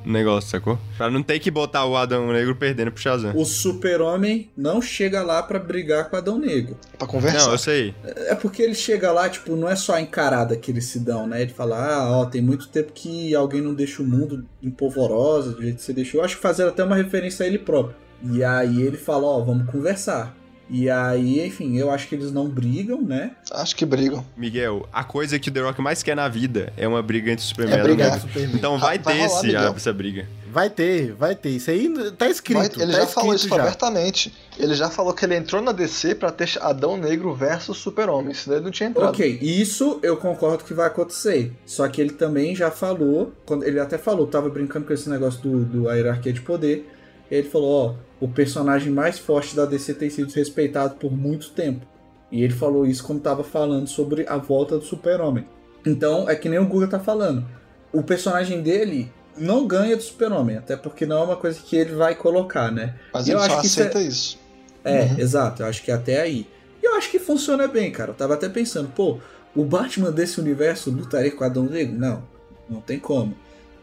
[0.04, 0.78] negócio, sacou?
[0.96, 3.36] Pra não ter que botar o Adão Negro perdendo pro Shazam.
[3.36, 6.76] O Super-Homem não chega lá pra brigar com Adão Negro.
[6.98, 7.46] Pra conversar.
[7.46, 7.94] Não, eu sei.
[8.04, 11.26] É porque ele chega lá, tipo, não é só a encarada que eles se dão,
[11.26, 11.42] né?
[11.42, 15.62] Ele fala, ah, ó, tem muito tempo que alguém não deixa o mundo empolvorosa do
[15.62, 16.20] jeito que você deixou.
[16.20, 17.96] Eu acho que fazer até uma referência a ele próprio.
[18.30, 20.36] E aí ele fala, ó, vamos conversar.
[20.70, 23.32] E aí, enfim, eu acho que eles não brigam, né?
[23.52, 24.24] Acho que brigam.
[24.36, 27.44] Miguel, a coisa que o The Rock mais quer na vida é uma briga entre
[27.44, 28.20] o Superman É e brigar.
[28.20, 28.54] Superman.
[28.56, 30.26] Então vai, Vai ter rolar, esse, essa briga.
[30.50, 31.50] Vai ter, vai ter.
[31.50, 32.58] Isso aí tá escrito.
[32.58, 33.62] Vai- ele tá já falou escrito isso já.
[33.62, 34.32] abertamente.
[34.58, 38.32] Ele já falou que ele entrou na DC pra ter Adão Negro versus Super-Homem.
[38.32, 39.08] Isso daí não tinha entrado.
[39.08, 41.52] Ok, isso eu concordo que vai acontecer.
[41.66, 45.40] Só que ele também já falou, quando ele até falou, tava brincando com esse negócio
[45.40, 46.86] do, do a hierarquia de poder.
[47.30, 51.84] Ele falou, ó, o personagem mais forte da DC tem sido respeitado por muito tempo.
[52.30, 55.44] E ele falou isso quando tava falando sobre a volta do Super-Homem.
[55.84, 57.44] Então, é que nem o Guga tá falando.
[57.92, 61.94] O personagem dele não ganha do Super-Homem, até porque não é uma coisa que ele
[61.94, 62.94] vai colocar, né?
[63.12, 64.38] Mas Eu ele só acho que isso é- aceita isso.
[64.84, 65.18] É, Uhum.
[65.18, 65.62] exato.
[65.62, 66.46] Eu acho que até aí.
[66.82, 68.10] E eu acho que funciona bem, cara.
[68.10, 69.18] Eu tava até pensando, pô,
[69.54, 71.98] o Batman desse universo lutaria com Adão Negro?
[71.98, 72.22] Não,
[72.70, 73.34] não tem como.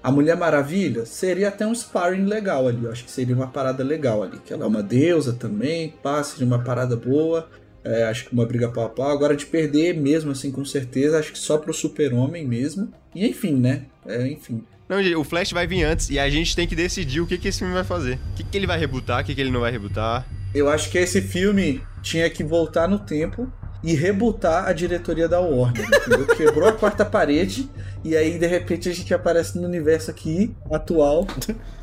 [0.01, 2.85] A Mulher Maravilha seria até um sparring legal ali.
[2.85, 4.39] Eu acho que seria uma parada legal ali.
[4.45, 7.49] Que ela é uma deusa também, pá, seria uma parada boa.
[7.83, 9.09] É, acho que uma briga pau a pau.
[9.09, 12.91] Agora de perder mesmo, assim, com certeza, acho que só pro super-homem mesmo.
[13.13, 13.83] E enfim, né?
[14.05, 14.63] É, enfim.
[14.87, 17.37] Não, gente, o Flash vai vir antes e a gente tem que decidir o que,
[17.37, 18.19] que esse filme vai fazer.
[18.31, 20.25] O que, que ele vai rebutar, o que, que ele não vai rebutar.
[20.53, 23.51] Eu acho que esse filme tinha que voltar no tempo
[23.83, 26.27] e rebutar a diretoria da Warner, entendeu?
[26.35, 27.69] Quebrou a quarta parede
[28.03, 31.25] e aí de repente a gente aparece no universo aqui atual.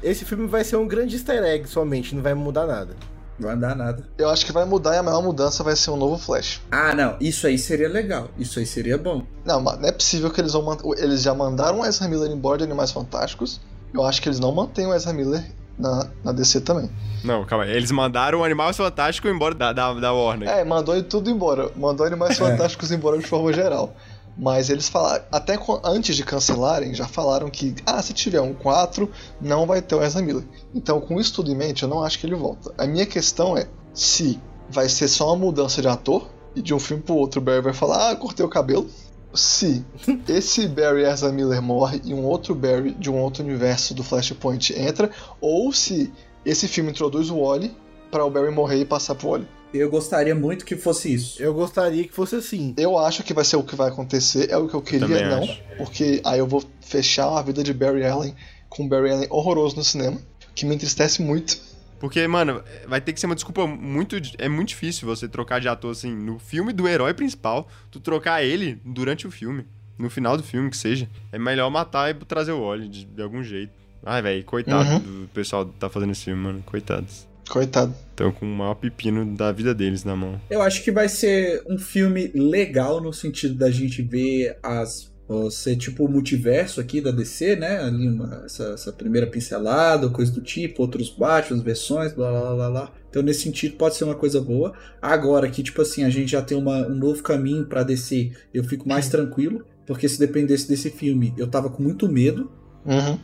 [0.02, 2.94] Esse filme vai ser um grande easter egg somente, não vai mudar nada.
[3.38, 4.02] Não vai dar nada.
[4.16, 6.62] Eu acho que vai mudar e a maior mudança vai ser um novo Flash.
[6.70, 8.30] Ah, não, isso aí seria legal.
[8.38, 9.24] Isso aí seria bom.
[9.44, 12.58] Não, mas não é possível que eles vão Eles já mandaram o Ezra Miller embora
[12.58, 13.60] de Animais Fantásticos.
[13.92, 15.44] Eu acho que eles não mantêm o Ezra Miller
[15.78, 16.90] na, na DC também.
[17.24, 17.72] Não, calma aí.
[17.72, 20.48] Eles mandaram o Animal Fantástico embora da, da, da Warner.
[20.48, 21.70] É, mandou ele tudo embora.
[21.76, 23.94] Mandou Animais Fantásticos embora de forma geral.
[24.38, 29.10] Mas eles falaram, até antes de cancelarem, já falaram que, ah, se tiver um 4,
[29.40, 30.44] não vai ter o Ezra Miller.
[30.74, 32.72] Então, com isso tudo em mente, eu não acho que ele volta.
[32.76, 36.78] A minha questão é se vai ser só uma mudança de ator, e de um
[36.78, 38.88] filme pro outro o Barry vai falar, ah, cortei o cabelo.
[39.36, 39.84] Se
[40.28, 44.72] esse Barry Ezra Miller morre e um outro Barry de um outro universo do Flashpoint
[44.76, 45.10] entra,
[45.40, 46.12] ou se
[46.44, 47.74] esse filme introduz o Wally
[48.10, 49.48] para o Barry morrer e passar pro Wally.
[49.74, 51.42] Eu gostaria muito que fosse isso.
[51.42, 52.72] Eu gostaria que fosse assim.
[52.78, 55.28] Eu acho que vai ser o que vai acontecer, é o que eu queria, também
[55.28, 55.42] não.
[55.42, 55.60] acho.
[55.76, 58.34] Porque aí eu vou fechar a vida de Barry Allen
[58.68, 60.18] com um Barry Allen horroroso no cinema,
[60.54, 61.58] que me entristece muito.
[61.98, 64.16] Porque, mano, vai ter que ser uma desculpa muito.
[64.38, 66.14] É muito difícil você trocar de ator assim.
[66.14, 69.64] No filme do herói principal, tu trocar ele durante o filme.
[69.98, 71.08] No final do filme, que seja.
[71.32, 73.72] É melhor matar e trazer o Wally de, de algum jeito.
[74.04, 74.98] Ai, velho, coitado Uhum.
[75.22, 76.62] do pessoal que tá fazendo esse filme, mano.
[76.66, 77.26] Coitados.
[77.48, 77.94] Coitado.
[78.10, 80.40] Estão com o maior pepino da vida deles na mão.
[80.50, 85.10] Eu acho que vai ser um filme legal no sentido da gente ver as.
[85.50, 87.78] Ser tipo o multiverso aqui da DC, né?
[87.82, 92.70] Ali uma, essa, essa primeira pincelada, coisa do tipo, outros Batman, versões, blá blá blá
[92.70, 92.92] blá.
[93.10, 94.72] Então, nesse sentido, pode ser uma coisa boa.
[95.02, 98.62] Agora que, tipo assim, a gente já tem uma- um novo caminho pra DC, eu
[98.62, 99.64] fico mais tranquilo.
[99.86, 102.50] Porque se dependesse desse filme, eu tava com muito medo.
[102.84, 103.18] Uhum.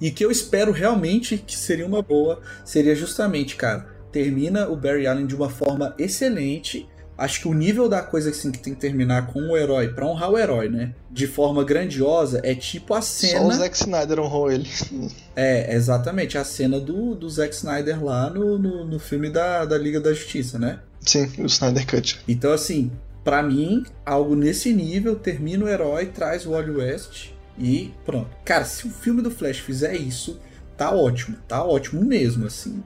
[0.00, 5.06] E que eu espero realmente que seria uma boa, seria justamente, cara, termina o Barry
[5.06, 6.86] Allen de uma forma excelente.
[7.20, 10.06] Acho que o nível da coisa assim, que tem que terminar com o herói, pra
[10.06, 10.94] honrar o herói, né?
[11.10, 13.54] De forma grandiosa, é tipo a Só o cena.
[13.54, 14.66] Zack Snyder honrou ele.
[15.36, 19.78] É, exatamente, a cena do, do Zack Snyder lá no, no, no filme da, da
[19.78, 20.80] Liga da Justiça, né?
[21.00, 22.20] Sim, o Snyder Cut.
[22.26, 22.90] Então, assim,
[23.22, 28.28] pra mim, algo nesse nível, termina o herói, traz o Wally West e pronto.
[28.44, 30.38] Cara, se o filme do Flash fizer isso,
[30.76, 32.82] tá ótimo, tá ótimo mesmo, assim.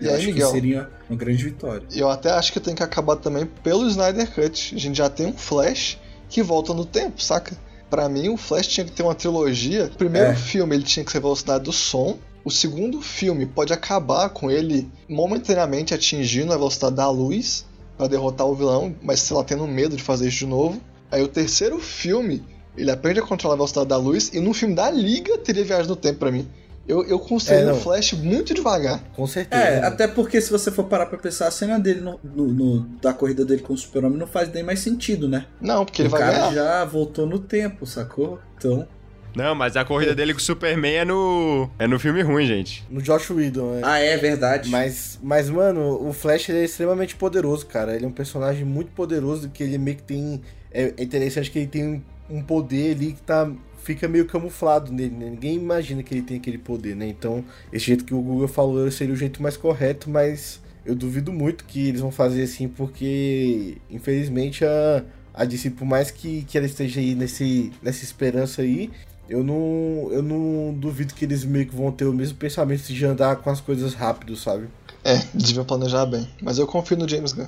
[0.00, 0.46] E Eu aí, acho Miguel?
[0.48, 1.82] que seria uma grande vitória.
[1.92, 4.74] Eu até acho que tem que acabar também pelo Snyder Cut.
[4.74, 7.56] A gente já tem um Flash que volta no tempo, saca?
[7.90, 9.86] Pra mim, o Flash tinha que ter uma trilogia.
[9.86, 10.34] O primeiro É.
[10.36, 12.18] filme ele tinha que ser a velocidade do som.
[12.44, 18.46] O segundo filme pode acabar com ele momentaneamente atingindo a velocidade da luz pra derrotar
[18.46, 20.80] o vilão, mas sei lá, tendo medo de fazer isso de novo.
[21.10, 22.44] Aí o terceiro filme,
[22.76, 25.88] ele aprende a controlar a velocidade da luz e no filme da Liga teria viagem
[25.88, 26.46] no tempo pra mim.
[26.88, 27.74] Eu, eu construí É, não.
[27.76, 29.00] Flash muito devagar.
[29.14, 29.62] Com certeza.
[29.62, 29.86] É, né?
[29.86, 33.12] até porque se você for parar pra pensar, a cena dele no, no- no- da
[33.12, 35.44] corrida dele com o Super-Homem não faz nem mais sentido, né?
[35.60, 36.52] Não, porque ele o vai cara ganhar.
[36.54, 38.38] já voltou no tempo, sacou?
[38.56, 38.88] Então.
[39.36, 41.68] Não, mas a corrida dele com o Superman é no.
[41.78, 42.84] É no filme ruim, gente.
[42.90, 43.80] No Josh Whedon, né?
[43.84, 44.70] Ah, é verdade.
[44.70, 47.94] Mas, mas, mano, o Flash ele é extremamente poderoso, cara.
[47.94, 50.40] Ele é um personagem muito poderoso que ele meio que tem.
[50.72, 53.48] É, é interessante que ele tem um poder ali que tá.
[53.88, 55.30] Fica meio camuflado nele, né?
[55.30, 57.08] Ninguém imagina que ele tem aquele poder, né?
[57.08, 61.32] Então, esse jeito que o Google falou seria o jeito mais correto, mas eu duvido
[61.32, 66.58] muito que eles vão fazer assim, porque infelizmente a, a DC, por mais que, que
[66.58, 68.90] ela esteja aí nesse, nessa esperança aí,
[69.26, 73.06] eu não, eu não duvido que eles meio que vão ter o mesmo pensamento de
[73.06, 74.68] andar com as coisas rápido, sabe?
[75.02, 76.28] É, deviam planejar bem.
[76.42, 77.46] Mas eu confio no James Gunn.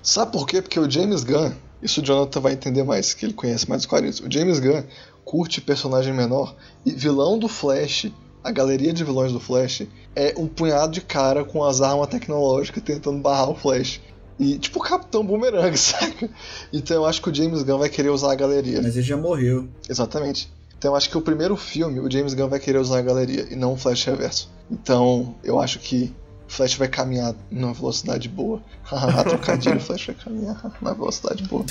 [0.00, 0.62] Sabe por quê?
[0.62, 1.50] Porque o James Gunn,
[1.82, 4.20] isso o Jonathan vai entender mais, que ele conhece mais os quadrinhos.
[4.20, 4.82] O James Gunn
[5.24, 6.54] curte personagem menor
[6.84, 8.10] e vilão do Flash,
[8.42, 12.82] a galeria de vilões do Flash, é um punhado de cara com as armas tecnológicas
[12.82, 14.00] tentando barrar o Flash.
[14.38, 16.28] E tipo o Capitão Boomerang, saca?
[16.72, 18.80] Então eu acho que o James Gunn vai querer usar a galeria.
[18.82, 19.68] Mas ele já morreu.
[19.88, 20.50] Exatamente.
[20.78, 23.46] Então eu acho que o primeiro filme, o James Gunn vai querer usar a galeria
[23.50, 24.50] e não o Flash Reverso.
[24.70, 26.10] Então eu acho que
[26.48, 28.62] o Flash vai caminhar numa velocidade boa.
[28.82, 31.66] Haha, trocadilho, o Flash vai caminhar na velocidade boa.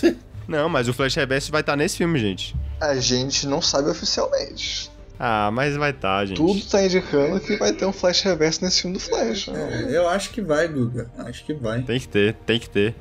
[0.50, 2.56] Não, mas o Flash Reverso vai estar nesse filme, gente.
[2.82, 4.91] A gente não sabe oficialmente.
[5.20, 6.38] Ah, mas vai estar, gente.
[6.38, 9.47] Tudo tá indicando que vai ter um Flash Reverso nesse filme do Flash.
[9.47, 9.88] né?
[9.89, 11.12] Eu acho que vai, Guga.
[11.20, 11.82] Acho que vai.
[11.84, 12.95] Tem que ter, tem que ter.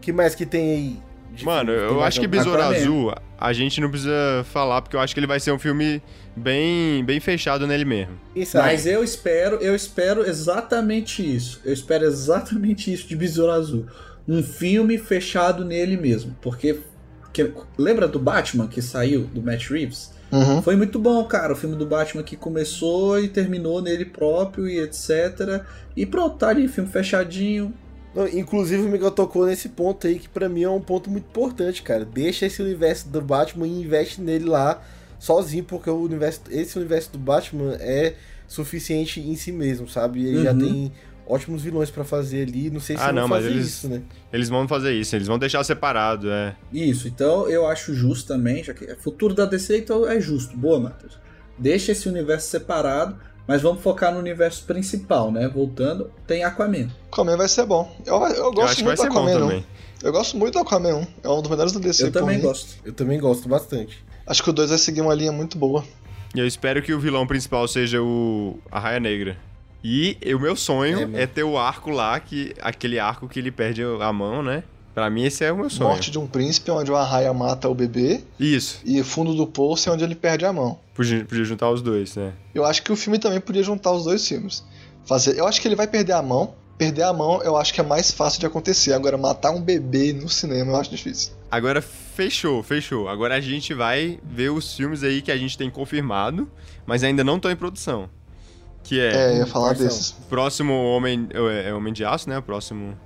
[0.00, 1.88] que mais que tem aí de Mano, filme.
[1.88, 2.26] Eu acho que?
[2.26, 2.62] Besouro.
[2.62, 3.12] Azul
[3.44, 6.02] a gente não precisa falar, porque eu acho que ele vai ser um filme
[6.34, 8.18] bem, bem fechado nele mesmo.
[8.46, 8.68] Sabe?
[8.68, 11.60] Mas eu espero, eu espero exatamente isso.
[11.62, 13.86] Eu espero exatamente isso de Besouro Azul.
[14.28, 16.34] Um filme fechado nele mesmo.
[16.40, 16.78] Porque,
[17.32, 20.12] que- lembra do Batman que saiu, do Matt Reeves?
[20.32, 20.62] Uhum.
[20.62, 21.52] Foi muito bom, cara.
[21.52, 25.62] O filme do Batman que começou e terminou nele próprio e etc.
[25.96, 27.72] E pronto, tá ali, filme fechadinho.
[28.14, 31.26] Não, inclusive o Miguel tocou nesse ponto aí que pra mim é um ponto muito
[31.26, 32.04] importante, cara.
[32.04, 34.82] Deixa esse universo do Batman e investe nele lá
[35.18, 38.14] sozinho, porque o universo, esse universo do Batman é
[38.46, 40.24] suficiente em si mesmo, sabe?
[40.26, 40.58] Ele já Uhum.
[40.58, 40.92] tem
[41.26, 42.70] ótimos vilões pra fazer ali.
[42.70, 44.02] Não sei se Ah, vão não, mas fazer eles- isso, né?
[44.32, 46.54] Eles vão fazer isso, eles vão deixar separado, é.
[46.72, 50.56] Isso, então eu acho justo também, já que é futuro da DC, então é justo.
[50.56, 51.18] Boa, Matheus.
[51.58, 53.16] Deixa esse universo separado,
[53.46, 55.48] mas vamos focar no universo principal, né?
[55.48, 56.88] Voltando, tem Aquaman.
[57.12, 57.94] Aquaman vai ser bom.
[58.04, 59.40] Eu, eu Eu gosto acho que vai muito do Aquaman 1.
[59.40, 59.66] também.
[60.02, 61.06] Eu gosto muito do Aquaman 1.
[61.22, 62.04] É um dos melhores do DC.
[62.06, 62.42] Eu também mim.
[62.42, 62.74] gosto.
[62.84, 64.04] Eu também gosto bastante.
[64.26, 65.84] Acho que o 2 vai seguir uma linha muito boa.
[66.34, 69.36] E eu espero que o vilão principal seja o a Raia Negra.
[69.84, 73.50] E o meu sonho É, é, ter o arco lá, que aquele arco que ele
[73.50, 74.64] perde a mão, né?
[74.94, 75.90] Pra mim esse é o meu sonho.
[75.90, 78.22] Morte de um príncipe, onde o Arraia mata o bebê.
[78.38, 78.80] Isso.
[78.84, 80.78] E fundo do poço é onde ele perde a mão.
[80.94, 82.32] Podia, podia juntar os dois, né?
[82.54, 84.64] Eu acho que o filme também podia juntar os dois filmes.
[85.04, 86.54] Fazer, eu acho que ele vai perder a mão.
[86.78, 88.92] Perder a mão eu acho que é mais fácil de acontecer.
[88.92, 91.32] Agora, matar um bebê no cinema eu acho difícil.
[91.50, 93.08] Agora fechou, fechou.
[93.08, 96.48] Agora a gente vai ver os filmes aí que a gente tem confirmado,
[96.86, 98.08] mas ainda não estão em produção.
[98.84, 100.10] Que é, É, eu ia falar desses.
[100.10, 102.38] o próximo Homem, é, é Homem de Aço, né?
[102.38, 102.96] O próximo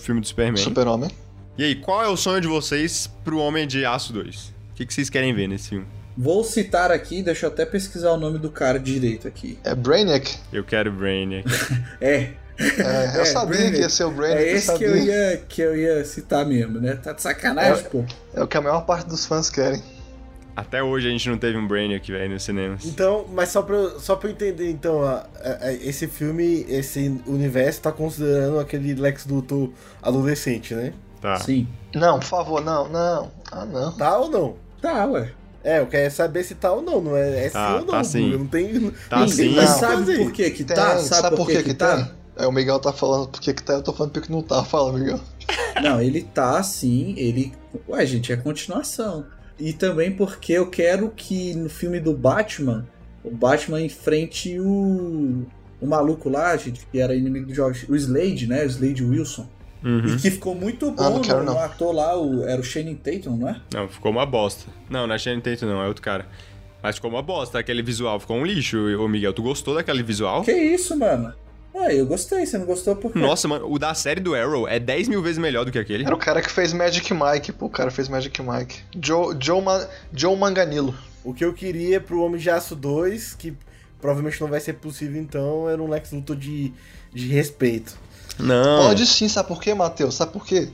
[0.00, 0.56] filme do Superman.
[0.62, 1.10] Super-Homem.
[1.56, 4.36] E aí, qual é o sonho de vocês pro Homem de Aço 2?
[4.72, 5.86] O que, que vocês querem ver nesse filme?
[6.16, 9.56] Vou citar aqui, deixa eu até pesquisar o nome do cara direito aqui.
[9.62, 10.36] É Brainiac.
[10.52, 11.46] Eu quero Brainiac.
[12.00, 13.76] É, É, eu É, sabia Brainiac.
[13.76, 14.42] que ia ser o Brainiac.
[14.44, 16.94] é eu esse que eu, ia, que eu ia citar mesmo, né?
[16.96, 18.04] Tá de sacanagem, pô.
[18.34, 19.80] É o que a maior parte dos fãs querem.
[20.58, 22.84] Até hoje a gente não teve um Brainiac, velho, nos cinemas.
[22.84, 25.24] Então, mas só pra, eu- só pra eu entender, então, a-
[25.62, 29.70] a- esse filme, esse universo tá considerando aquele Lex Luthor
[30.02, 30.92] adolescente, né?
[31.20, 31.36] Tá.
[31.38, 31.68] Sim.
[31.94, 33.30] Não, por favor, não, não.
[33.52, 33.92] Ah, não.
[33.92, 34.56] Tá ou não?
[34.82, 35.30] Tá, ué.
[35.62, 37.86] É, eu quero saber se tá ou não, não é, é Tá, sim ou não.
[37.86, 38.30] tá sim.
[38.38, 38.90] Não tem.
[39.08, 39.54] Tá não sim.
[39.54, 40.98] Mas que sabe por que que Tem, tá?
[40.98, 41.96] Sabe, por que que, tá?
[41.96, 42.10] tem?
[42.36, 44.42] É, o Miguel tá falando por que que tá, eu tô falando por que não
[44.42, 44.64] tá.
[44.64, 45.20] Fala, Miguel.
[45.82, 47.52] Não, ele tá sim, ele.
[47.88, 49.24] Ué, gente, é continuação.
[49.58, 52.86] E também porque eu quero que no filme do Batman,
[53.24, 55.44] o Batman enfrente o.
[55.80, 57.86] O maluco lá, gente, que era inimigo do George.
[57.88, 58.64] O Slade, né?
[58.64, 59.48] O Slade Wilson.
[59.84, 60.06] Uhum.
[60.06, 61.60] E que ficou muito bom Ah, não quero, no, no não.
[61.60, 63.60] ator lá, o, era o Shane Tatum, não é?
[63.72, 64.68] Não, ficou uma bosta.
[64.90, 66.26] Não, não é Channing Tatum, não, é outro cara.
[66.82, 68.76] Mas ficou uma bosta, aquele visual ficou um lixo.
[68.98, 70.42] Ô, Miguel, tu gostou daquele visual?
[70.42, 71.32] Que isso, mano?
[71.74, 73.18] Ah, eu gostei, você não gostou por quê?
[73.18, 76.04] Nossa, mano, o da série do Arrow é 10 mil vezes melhor do que aquele.
[76.04, 77.66] Era o cara que fez Magic Mike, pô.
[77.66, 78.80] O cara fez Magic Mike.
[79.02, 80.94] Joe, Joe, Ma- Joe Manganilo.
[81.24, 83.56] O que eu queria pro Homem de Aço 2, que
[84.00, 86.72] provavelmente não vai ser possível então, era um Lex Luthor de,
[87.12, 87.96] de respeito.
[88.38, 88.86] Não.
[88.86, 90.14] Pode sim, sabe por quê, Matheus?
[90.14, 90.68] Sabe por quê?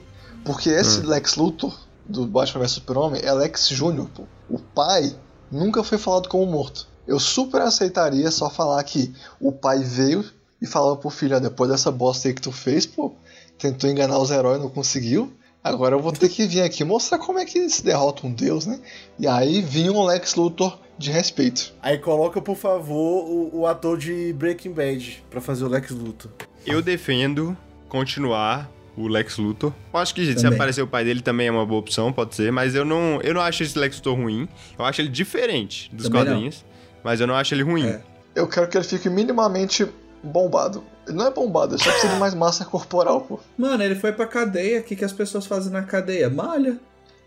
[0.45, 1.09] Porque esse Hum.
[1.09, 4.24] Lex Luthor do Batman vs Super-Homem é Lex Jr., pô.
[4.49, 5.14] O pai
[5.51, 6.86] nunca foi falado como morto.
[7.07, 10.24] Eu super aceitaria só falar que o pai veio
[10.61, 13.12] e falou pro filho, ó, depois dessa bosta aí que tu fez, pô,
[13.59, 15.32] tentou enganar os heróis, não conseguiu.
[15.62, 18.66] Agora eu vou ter que vir aqui mostrar como é que se derrota um deus,
[18.66, 18.78] né?
[19.18, 21.72] E aí vinha um Lex Luthor de respeito.
[21.82, 26.30] Aí coloca, por favor, o, o ator de Breaking Bad pra fazer o Lex Luthor.
[26.66, 27.57] Eu defendo
[27.88, 29.72] continuar o Lex Luthor.
[29.92, 30.55] Eu acho que se Também.
[30.55, 33.32] aparecer o pai dele também é uma boa opção, pode ser, mas eu não, eu
[33.34, 34.46] não acho esse Lex Luthor ruim.
[34.78, 36.30] Eu acho ele diferente dos Também não.
[36.30, 36.64] quadrinhos,
[37.02, 37.86] mas eu não acho ele ruim.
[37.86, 38.02] É.
[38.34, 39.86] Eu quero que ele fique minimamente
[40.25, 40.83] bombado.
[41.07, 43.39] Ele não é bombado, ele só precisa de mais massa corporal, pô.
[43.59, 44.81] Mano, ele foi pra cadeia.
[44.81, 46.31] O que, que as pessoas fazem na cadeia?
[46.31, 46.79] Malha.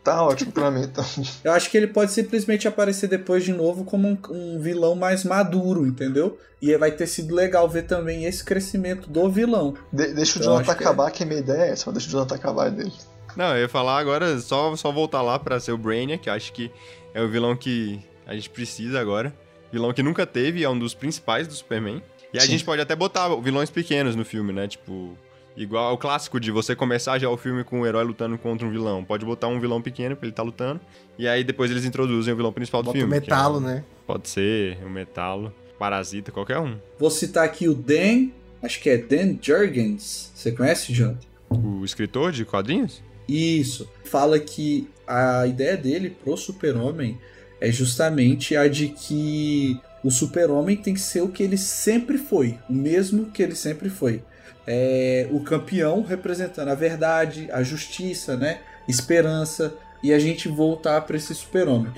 [0.03, 1.03] Tá ótimo pra mim, então.
[1.43, 5.23] Eu acho que ele pode simplesmente aparecer depois de novo como um, um vilão mais
[5.25, 6.37] maduro, entendeu?
[6.61, 9.73] E vai ter sido legal ver também esse crescimento do vilão.
[9.91, 10.85] De- deixa o Eu Jonathan que é.
[10.87, 12.93] acabar, que a minha ideia é essa, deixa o Jonathan acabar é dele.
[13.35, 16.33] Não, eu ia falar agora, só, só voltar lá pra ser o Brainiac, que eu
[16.33, 16.71] acho que
[17.13, 19.31] é o vilão que a gente precisa agora.
[19.71, 22.01] Vilão que nunca teve, é um dos principais do Superman.
[22.37, 22.51] E a Sim.
[22.51, 24.67] gente pode até botar vilões pequenos no filme, né?
[24.67, 25.17] Tipo,
[25.55, 28.69] igual ao clássico de você começar já o filme com o herói lutando contra um
[28.71, 29.03] vilão.
[29.03, 30.79] Pode botar um vilão pequeno pra ele estar lutando.
[31.17, 33.11] E aí depois eles introduzem o vilão principal do Bota o filme.
[33.13, 33.83] que é metalo, o- né?
[34.05, 36.77] Pode ser o metalo, parasita, qualquer um.
[36.99, 38.29] Vou citar aqui o Dan,
[38.61, 40.31] acho que é Dan Jurgens.
[40.35, 41.25] Você conhece, Jonathan?
[41.49, 43.01] O escritor de quadrinhos?
[43.27, 43.89] Isso.
[44.05, 47.17] Fala que a ideia dele pro Super-Homem
[47.59, 52.57] é justamente a de que o Super-Homem tem que ser o que ele sempre foi,
[52.69, 54.23] o mesmo que ele sempre foi.
[54.65, 58.59] É o campeão representando a verdade, a justiça, né?
[58.87, 61.91] esperança e a gente voltar para esse super-homem.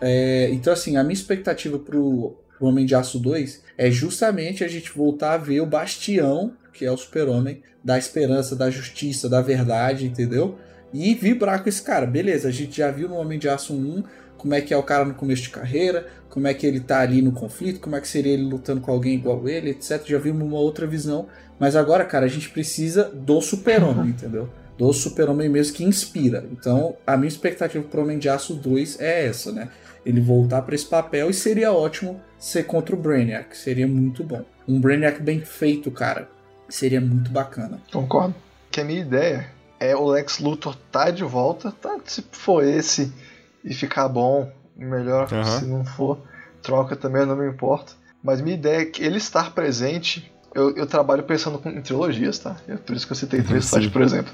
[0.00, 4.92] É, então, assim, a minha expectativa pro, Homem de Aço 2 é justamente a gente
[4.92, 10.06] voltar a ver o bastião, que é o super-homem, da esperança, da justiça, da verdade,
[10.06, 10.58] entendeu?
[10.92, 12.06] E vibrar com esse cara.
[12.06, 14.04] Beleza, a gente já viu no Homem de Aço 1
[14.44, 17.00] como é que é o cara no começo de carreira, como é que ele tá
[17.00, 20.04] ali no conflito, como é que seria ele lutando com alguém igual ele, etc.
[20.04, 21.26] Já vimos uma outra visão.
[21.58, 24.50] Mas agora, cara, a gente precisa do super-homem, entendeu?
[24.76, 26.44] Do super-homem mesmo que inspira.
[26.52, 29.70] Então, a minha expectativa pro Homem de Aço 2 é essa, né?
[30.04, 33.56] Ele voltar para esse papel e seria ótimo ser contra o Brainiac.
[33.56, 34.44] Seria muito bom.
[34.68, 36.28] Um Brainiac bem feito, cara.
[36.68, 37.80] Seria muito bacana.
[37.90, 38.34] Concordo.
[38.70, 39.46] Que a minha ideia
[39.80, 41.98] é o Lex Luthor tá de volta, tá?
[42.04, 43.10] Se for esse
[43.64, 45.28] e ficar bom, melhor.
[45.32, 45.44] Aham.
[45.60, 46.18] Se não for,
[46.62, 47.96] troca também, eu não me importo.
[48.22, 50.30] Mas minha ideia é que ele estar presente.
[50.54, 52.56] Eu, eu trabalho pensando com- em trilogias, tá?
[52.68, 53.76] É por isso que eu citei três Sim.
[53.76, 54.32] sites, por exemplo.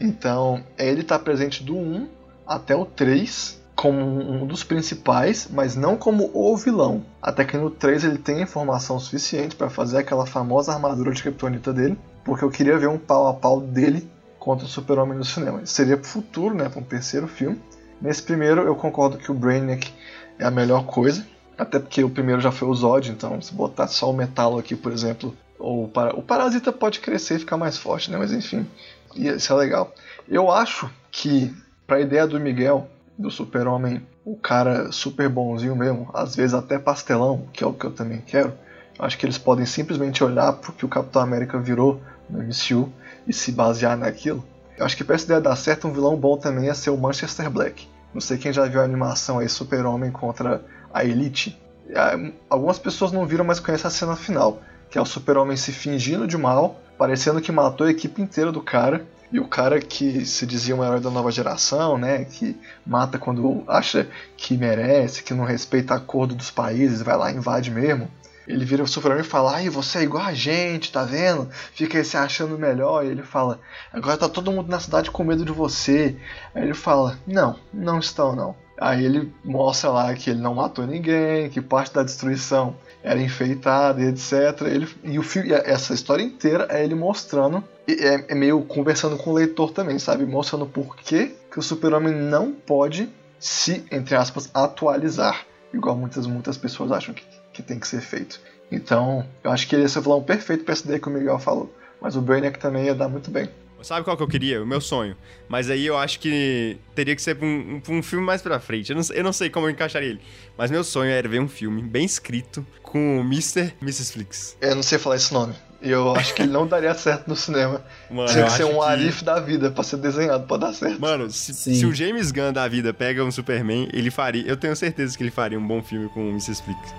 [0.00, 2.08] Então, é ele estar presente do 1
[2.46, 7.04] até o 3 como um dos principais, mas não como o vilão.
[7.20, 11.72] Até que no 3 ele tem informação suficiente para fazer aquela famosa armadura de kryptonita
[11.72, 14.08] dele, porque eu queria ver um pau a pau dele
[14.38, 15.62] contra o Super-Homem no cinema.
[15.62, 17.60] Isso seria pro futuro, né, para um terceiro filme.
[18.00, 19.92] Nesse primeiro eu concordo que o Brainiac
[20.38, 21.26] é a melhor coisa,
[21.56, 24.74] até porque o primeiro já foi o Zod, então se botar só o metalo aqui,
[24.74, 26.14] por exemplo, ou para...
[26.14, 28.66] o Parasita pode crescer e ficar mais forte, né, mas enfim,
[29.14, 29.92] isso é legal.
[30.28, 31.54] Eu acho que
[31.86, 37.46] pra ideia do Miguel, do Super-Homem, o cara super bonzinho mesmo, às vezes até pastelão,
[37.52, 38.52] que é o que eu também quero,
[38.98, 42.92] acho que eles podem simplesmente olhar pro que o Capitão América virou no MCU
[43.26, 44.44] e se basear naquilo.
[44.76, 46.98] Eu acho que pra essa ideia dar certo, um vilão bom também ia ser o
[46.98, 47.88] Manchester Black.
[48.12, 51.60] Não sei quem já viu a animação aí, Super-Homem contra a Elite.
[51.94, 52.16] Ah,
[52.48, 54.60] Algumas pessoas não viram, mas conhecem a cena final,
[54.90, 58.62] que é o Super-Homem se fingindo de mal, parecendo que matou a equipe inteira do
[58.62, 62.56] cara, e o cara que se dizia um herói da nova geração, né, que
[62.86, 64.06] mata quando acha
[64.36, 68.08] que merece, que não respeita acordo dos países, vai lá e invade mesmo.
[68.46, 71.48] Ele vira o Super-Homem e fala: Ai, você é igual a gente, tá vendo?
[71.74, 73.04] Fica aí se achando melhor.
[73.04, 73.60] E ele fala:
[73.92, 76.16] Agora tá todo mundo na cidade com medo de você.
[76.54, 78.54] Aí ele fala: Não, não estão não.
[78.80, 84.02] Aí ele mostra lá que ele não matou ninguém, que parte da destruição era enfeitada
[84.02, 84.62] e etc.
[84.62, 89.30] Ele, e o filme, essa história inteira é ele mostrando, é, é meio conversando com
[89.30, 90.26] o leitor também, sabe?
[90.26, 95.46] Mostrando por que, que o Super-Homem não pode se, entre aspas, atualizar.
[95.72, 97.22] Igual muitas, muitas pessoas acham que,
[97.54, 98.38] que tem que ser feito.
[98.70, 101.10] Então, eu acho que ele ia ser o vilão perfeito pra essa ideia que o
[101.10, 101.74] Miguel falou.
[102.00, 103.48] Mas o Brainiac também ia dar muito bem.
[103.82, 104.62] Sabe qual que eu queria?
[104.62, 105.14] O meu sonho.
[105.46, 108.58] Mas aí eu acho que teria que ser pra um, pra um filme mais pra
[108.58, 108.88] frente.
[108.90, 110.20] Eu não, sei- eu não sei como eu encaixaria ele.
[110.56, 113.74] Mas meu sonho era ver um filme bem escrito com o Mr.
[113.82, 114.12] Mrs.
[114.12, 114.56] Flix.
[114.60, 115.54] Eu não sei falar esse nome.
[115.82, 117.84] E eu acho que ele não daria certo no cinema.
[118.10, 120.98] Mano, Tinha que ser um que- Arif da vida pra ser desenhado pra dar certo.
[120.98, 121.74] Mano, se, Sim.
[121.74, 124.46] se o James Gunn da vida pega um Superman, ele faria.
[124.46, 126.62] Eu tenho certeza que ele faria um bom filme com o Mrs.
[126.62, 126.94] Flix.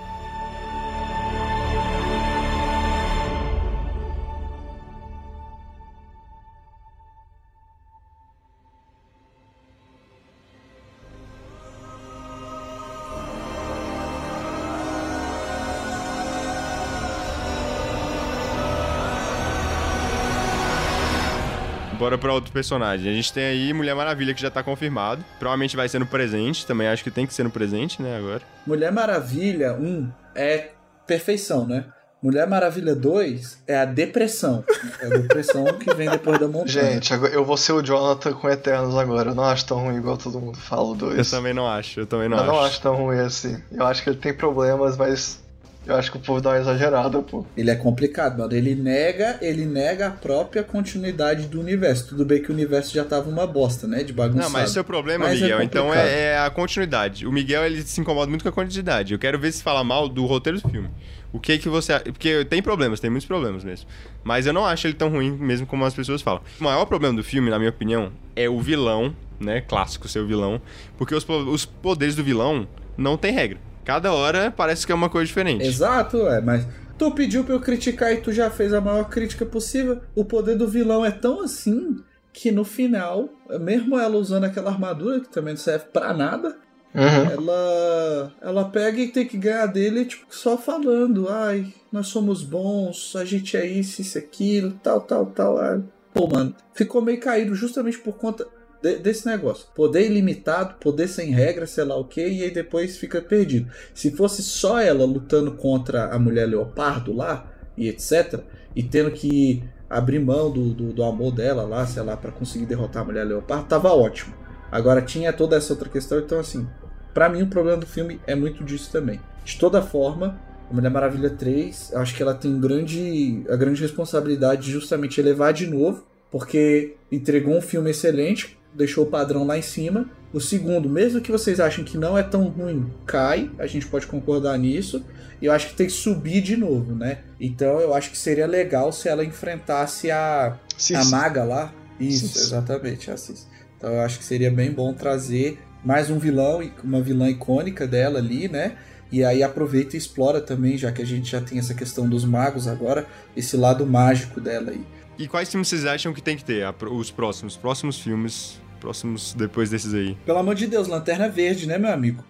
[22.06, 23.10] Bora pra outro personagem.
[23.10, 25.24] A gente tem aí Mulher Maravilha, que já tá confirmado.
[25.40, 26.64] Provavelmente vai ser no presente.
[26.64, 28.42] Também acho que tem que ser no presente, né, agora.
[28.64, 30.68] Mulher Maravilha 1 é
[31.04, 31.84] perfeição, né?
[32.22, 34.64] Mulher Maravilha 2 é a depressão.
[35.00, 36.66] É a depressão que vem depois da montanha.
[36.92, 39.30] Gente, agora- eu vou ser o Jonathan com Eternos agora.
[39.30, 41.28] Eu não acho tão ruim igual todo mundo fala o Eu 2.
[41.30, 42.52] também não acho, eu também não Eu acho.
[42.52, 43.60] não acho tão ruim assim.
[43.72, 45.44] Eu acho que ele tem problemas, mas
[45.86, 47.44] eu acho que o povo dá uma exagerada, pô.
[47.56, 48.52] Ele é complicado, mano.
[48.52, 52.08] Ele nega, ele nega a própria continuidade do universo.
[52.08, 54.02] Tudo bem que o universo já tava uma bosta, né?
[54.02, 54.44] De bagunçado.
[54.44, 55.62] Não, mas esse é o problema, Mas é Miguel.
[55.62, 56.08] então complicado.
[56.08, 57.26] é, é a continuidade.
[57.26, 59.12] O Miguel ele se incomoda muito com a continuidade.
[59.12, 60.90] Eu quero ver se fala mal do roteiro do filme.
[61.32, 61.98] O que que você.
[62.00, 63.86] Porque tem problemas, tem muitos problemas mesmo.
[64.24, 66.40] Mas eu não acho ele tão ruim mesmo como as pessoas falam.
[66.60, 69.60] O maior problema do filme, na minha opinião, é o vilão, né?
[69.60, 70.60] Clássico ser o vilão.
[70.96, 72.66] Porque os, os poderes do vilão
[72.96, 73.58] não tem regra.
[73.86, 75.64] Cada hora parece que é uma coisa diferente.
[75.64, 76.66] Exato, é, mas
[76.98, 80.00] tu pediu pra eu criticar e tu já fez a maior crítica possível.
[80.14, 81.96] O poder do vilão é tão assim
[82.32, 83.28] que no final,
[83.60, 86.56] mesmo ela usando aquela armadura que também não serve pra nada,
[86.94, 87.30] Uhum.
[87.30, 93.14] ela ela pega e tem que ganhar dele tipo só falando, ai, nós somos bons,
[93.14, 95.58] a gente é isso, isso, aquilo, tal, tal, tal.
[95.58, 95.82] Ai,
[96.14, 98.46] Pô, mano, ficou meio caído justamente por conta
[98.94, 99.66] de- desse negócio.
[99.74, 103.70] Poder ilimitado, poder sem regra, sei lá o que, e aí depois fica perdido.
[103.94, 108.40] Se fosse só ela lutando contra a mulher leopardo lá, e etc.,
[108.74, 112.66] e tendo que abrir mão do, do, do amor dela lá, sei lá, pra conseguir
[112.66, 114.34] derrotar a mulher leopardo, tava ótimo.
[114.70, 116.66] Agora tinha toda essa outra questão, então assim,
[117.14, 119.20] pra mim o problema do filme é muito disso também.
[119.44, 123.80] De toda forma, a Mulher Maravilha 3, eu acho que ela tem grande, a grande
[123.80, 129.56] responsabilidade de justamente elevar de novo, porque entregou um filme excelente, deixou o padrão lá
[129.58, 130.08] em cima.
[130.32, 134.06] O segundo, mesmo que vocês achem que não é tão ruim, cai, a gente pode
[134.06, 135.04] concordar nisso.
[135.40, 137.18] E eu acho que tem que subir de novo, né?
[137.40, 140.58] Então eu acho que seria legal se ela enfrentasse a,
[140.94, 141.72] a maga lá.
[141.98, 142.40] Isso, Sim.
[142.40, 143.46] exatamente, a Cis.
[143.76, 147.86] Então eu acho que seria bem bom trazer mais um vilão, e uma vilã icônica
[147.86, 148.76] dela ali, né?
[149.10, 152.24] E aí aproveita e explora também, já que a gente já tem essa questão dos
[152.24, 153.06] magos agora,
[153.36, 154.84] esse lado mágico dela aí.
[155.16, 156.66] E quais filmes vocês acham que tem que ter?
[156.90, 160.14] Os próximos, próximos filmes, próximos depois desses aí.
[160.24, 162.22] Pelo amor de Deus, Lanterna Verde, né, meu amigo?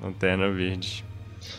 [0.00, 1.04] Lanterna Verde.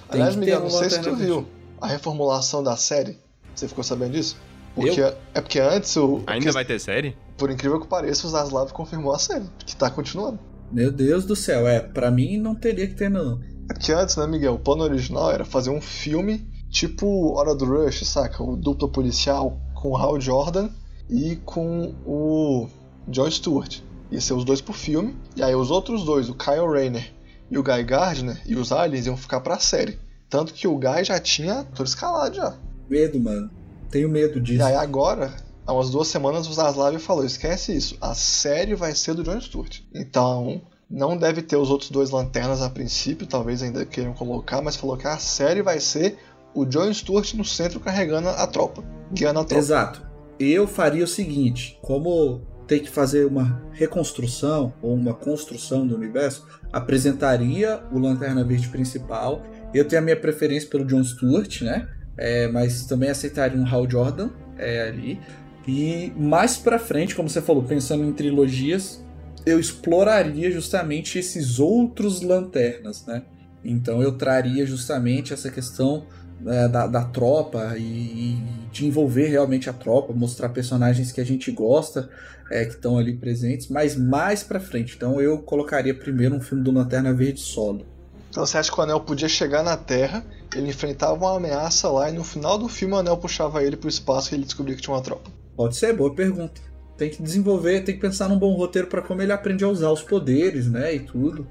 [0.09, 1.45] Tem Aliás, Miguel, não sei se tu viu
[1.81, 3.19] a reformulação da série.
[3.53, 4.37] Você ficou sabendo disso?
[4.73, 6.21] Porque, é porque antes o.
[6.25, 7.17] Ainda que- vai ter série?
[7.37, 10.39] Por incrível que pareça, o Zaslav confirmou a série, que tá continuando.
[10.71, 13.41] Meu Deus do céu, é, pra mim não teria que ter não.
[13.69, 17.65] É porque antes, né, Miguel, o plano original era fazer um filme tipo Hora do
[17.65, 18.41] Rush, saca?
[18.41, 20.69] O dupla policial com o Hal Jordan
[21.09, 22.69] e com o
[23.07, 23.81] John Stewart.
[24.15, 27.13] Ia ser os dois por filme, e aí os outros dois, o Kyle Rayner
[27.51, 29.99] e o Guy Gardner, e os aliens iam ficar pra série.
[30.29, 32.55] Tanto que o Guy já tinha ator escalado já.
[32.89, 33.49] Medo, mano.
[33.91, 34.63] Tenho medo E disso.
[34.63, 35.35] aí agora,
[35.67, 39.39] há umas duas semanas, o Zaslav falou, esquece isso, a série vai ser do John
[39.41, 39.81] Stewart.
[39.93, 44.75] Então, não deve ter os outros dois lanternas a princípio, talvez ainda queiram colocar, mas
[44.75, 46.17] falou que a série vai ser
[46.53, 49.59] o John Stewart no centro carregando a tropa, guiando a tropa.
[49.61, 50.01] Exato.
[50.39, 56.47] Eu faria o seguinte: como tem que fazer uma reconstrução ou uma construção do universo,
[56.71, 59.45] apresentaria o Lanterna Verde principal.
[59.73, 61.87] Eu tenho a minha preferência pelo John Stewart, né?
[62.17, 65.19] É, mas também aceitaria um Hal Jordan é, ali.
[65.67, 69.03] E mais pra frente, como você falou, pensando em trilogias,
[69.45, 73.23] eu exploraria justamente esses outros lanternas, né?
[73.63, 76.05] Então eu traria justamente essa questão
[76.45, 81.25] é, da, da tropa e, e de envolver realmente a tropa, mostrar personagens que a
[81.25, 82.09] gente gosta,
[82.51, 84.95] é, que estão ali presentes, mas mais pra frente.
[84.95, 87.85] Então eu colocaria primeiro um filme do Lanterna Verde solo.
[88.29, 90.23] Então você acha que o Anel podia chegar na Terra,
[90.53, 93.87] ele enfrentava uma ameaça lá e no final do filme o Anel puxava ele pro
[93.87, 95.31] espaço e ele descobria que tinha uma tropa.
[95.55, 96.61] Pode ser, boa pergunta.
[96.97, 99.89] Tem que desenvolver, tem que pensar num bom roteiro pra como ele aprende a usar
[99.89, 101.47] os poderes, né, e tudo.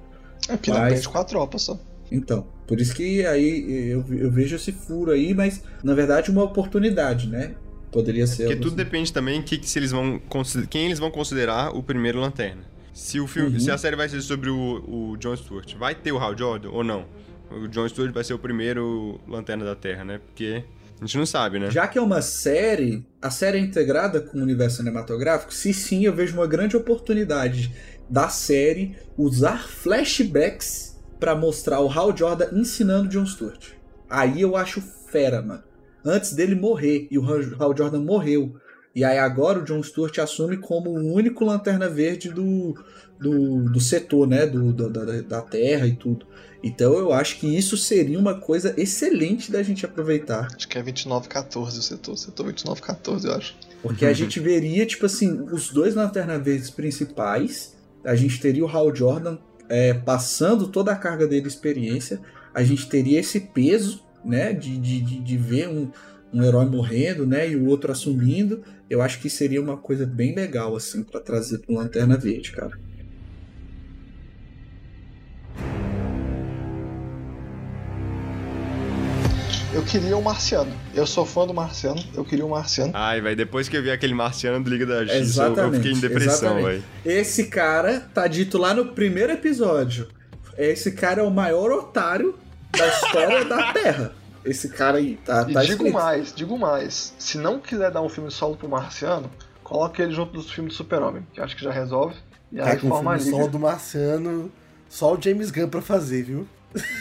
[0.49, 1.79] É porque Mas- aprende com a tropa só.
[2.11, 6.43] Então, por isso que aí eu, eu vejo esse furo aí, mas na verdade uma
[6.45, 7.55] oportunidade, né?
[7.91, 8.45] Poderia ser.
[8.45, 8.77] Porque tudo assim.
[8.77, 10.21] depende também que, que se eles vão
[10.69, 12.63] quem eles vão considerar o primeiro Lanterna.
[12.93, 13.61] Se o filme, Uhum.
[13.61, 16.71] se a série vai ser sobre o, o John Stewart, vai ter o Hal Jordan
[16.71, 17.07] ou não?
[17.51, 20.21] O John Stewart vai ser o primeiro Lanterna da Terra, né?
[20.25, 20.65] Porque
[21.01, 21.71] a gente não sabe, né?
[21.71, 26.05] Já que é uma série, a série é integrada com o universo cinematográfico, se sim,
[26.05, 27.73] eu vejo uma grande oportunidade
[28.09, 30.94] da série usar flashbacks
[31.25, 33.71] pra mostrar o Hal Jordan ensinando John Stewart.
[34.11, 35.63] Aí eu acho fera, mano.
[36.05, 38.57] Antes dele morrer, e o Hal Hal Jordan morreu.
[38.95, 42.75] E aí agora o John Stewart assume como o único lanterna verde do,
[43.19, 44.45] do, do setor, né?
[44.47, 46.27] Do, do- da, da Terra e tudo.
[46.63, 50.49] Então eu acho que isso seria uma coisa excelente da gente aproveitar.
[50.55, 53.57] Acho que é 2914 o setor, setor 2914 eu acho.
[53.83, 57.75] Porque a gente veria, tipo assim, os dois Lanterna Verdes principais.
[58.05, 62.21] A gente teria o Hal Jordan é, passando toda a carga dele de experiência.
[62.53, 64.53] A gente teria esse peso, né?
[64.53, 65.91] De, de, de, ver um,
[66.33, 67.51] um herói morrendo, né?
[67.51, 68.63] E o outro assumindo.
[68.89, 72.79] Eu acho que seria uma coisa bem legal, assim, pra trazer pro Lanterna Verde, cara.
[79.75, 80.73] Eu queria o Marciano.
[80.95, 82.93] Eu sou fã do Marciano, eu queria o Marciano.
[82.95, 85.93] Ai, velho, depois que eu vi aquele marciano do Liga da Justiça, eu- eu fiquei
[85.93, 86.83] em depressão, velho.
[87.05, 90.09] Esse cara tá dito lá no primeiro episódio.
[90.57, 92.37] Esse cara é o maior otário
[92.71, 94.13] da história da Terra.
[94.45, 95.93] Esse cara aí, tá, E tá digo escrito.
[95.95, 97.15] mais, digo mais.
[97.19, 99.29] Se não quiser dar um filme solo pro Marciano,
[99.65, 102.15] coloque ele junto dos filmes do Super-Homem, que acho que já resolve.
[102.53, 104.53] E aí Tá com o forma a filme solo do Marciano,
[104.89, 106.47] só o James Gunn pra fazer, viu?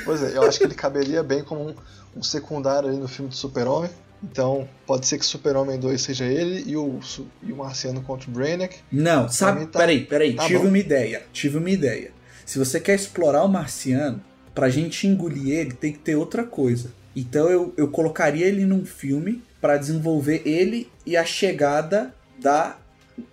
[0.06, 1.76] Pois é, eu acho que ele caberia bem como um,
[2.18, 3.90] um secundário ali no filme do Super-Homem.
[4.24, 7.00] Então, pode ser que Super-Homem 2 seja ele e o,
[7.42, 8.78] e o Marciano contra o Brainiac.
[8.92, 9.66] Não, sabe?
[9.66, 10.34] tá- peraí, peraí.
[10.36, 10.68] tá tive bom.
[10.70, 11.24] uma ideia.
[11.34, 12.12] Tive uma ideia.
[12.46, 14.22] Se você quer explorar o marciano,
[14.56, 16.92] pra gente engolir ele, tem que ter outra coisa.
[17.16, 22.78] Então eu, eu colocaria ele num filme pra desenvolver ele e a chegada da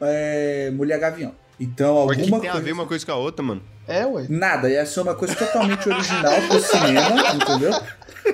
[0.00, 1.34] é, Mulher Gavião.
[1.58, 2.64] Então, Mas o que alguma tem a coisa.
[2.64, 3.62] ver uma coisa com a outra, mano?
[3.92, 4.26] É, ué.
[4.28, 7.80] Nada, ia ser uma coisa totalmente original pro cinema, entendeu?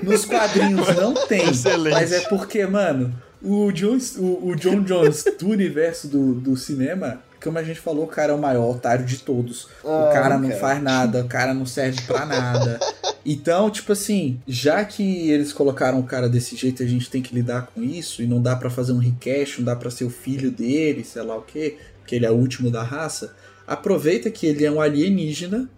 [0.03, 1.49] Nos quadrinhos não tem.
[1.51, 1.95] Excelente.
[1.95, 7.21] Mas é porque, mano, o John, o, o John Jones do universo do, do cinema
[7.47, 9.69] como a gente falou, o cara é o maior otário de todos.
[9.85, 10.61] Ah, o cara não cara.
[10.61, 12.81] faz nada, o cara não serve pra nada.
[13.25, 17.35] Então, tipo assim, já que eles colocaram o cara desse jeito, a gente tem que
[17.35, 20.11] lidar com isso e não dá pra fazer um request, não dá pra ser o
[20.11, 23.35] filho dele, sei lá o quê, porque ele é o último da raça.
[23.67, 25.69] Aproveita que ele é um alienígena,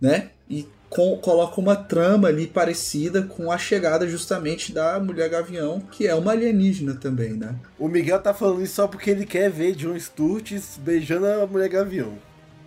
[0.00, 0.30] né?
[0.48, 6.06] E com- coloca uma trama ali parecida com a chegada justamente da Mulher Gavião, que
[6.06, 7.54] é uma alienígena também, né?
[7.78, 11.68] O Miguel tá falando isso só porque ele quer ver John Sturges beijando a mulher
[11.68, 12.14] gavião.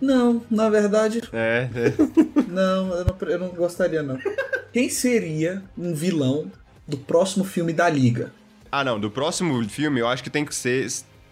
[0.00, 1.92] Não, na verdade, É, é.
[2.48, 4.18] Não, eu não, eu não gostaria, não.
[4.72, 6.50] Quem seria um vilão
[6.86, 8.32] do próximo filme da Liga?
[8.70, 8.98] Ah, não.
[9.00, 10.86] Do próximo filme, eu acho que tem que ser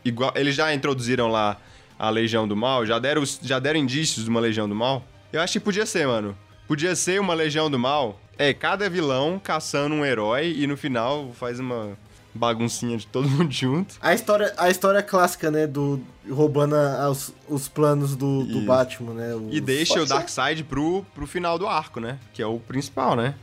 [0.04, 0.32] igual.
[0.34, 1.60] Eles já introduziram lá
[2.00, 5.04] a Legião do Mal, já deram, já deram indícios de uma Legião do Mal.
[5.32, 6.36] Eu acho que podia ser, mano.
[6.66, 8.18] Podia ser uma Legião do Mal.
[8.38, 11.90] É, cada vilão caçando um herói e no final faz uma
[12.34, 13.96] baguncinha de todo mundo junto.
[14.00, 18.60] A história, a história clássica, né, do roubando a- os, os planos do, do.
[18.62, 19.34] Batman, né?
[19.34, 20.08] os- E deixa Pode o.
[20.08, 22.18] Darkseid pro, pro final do arco, né?
[22.32, 23.34] Que é o principal, né?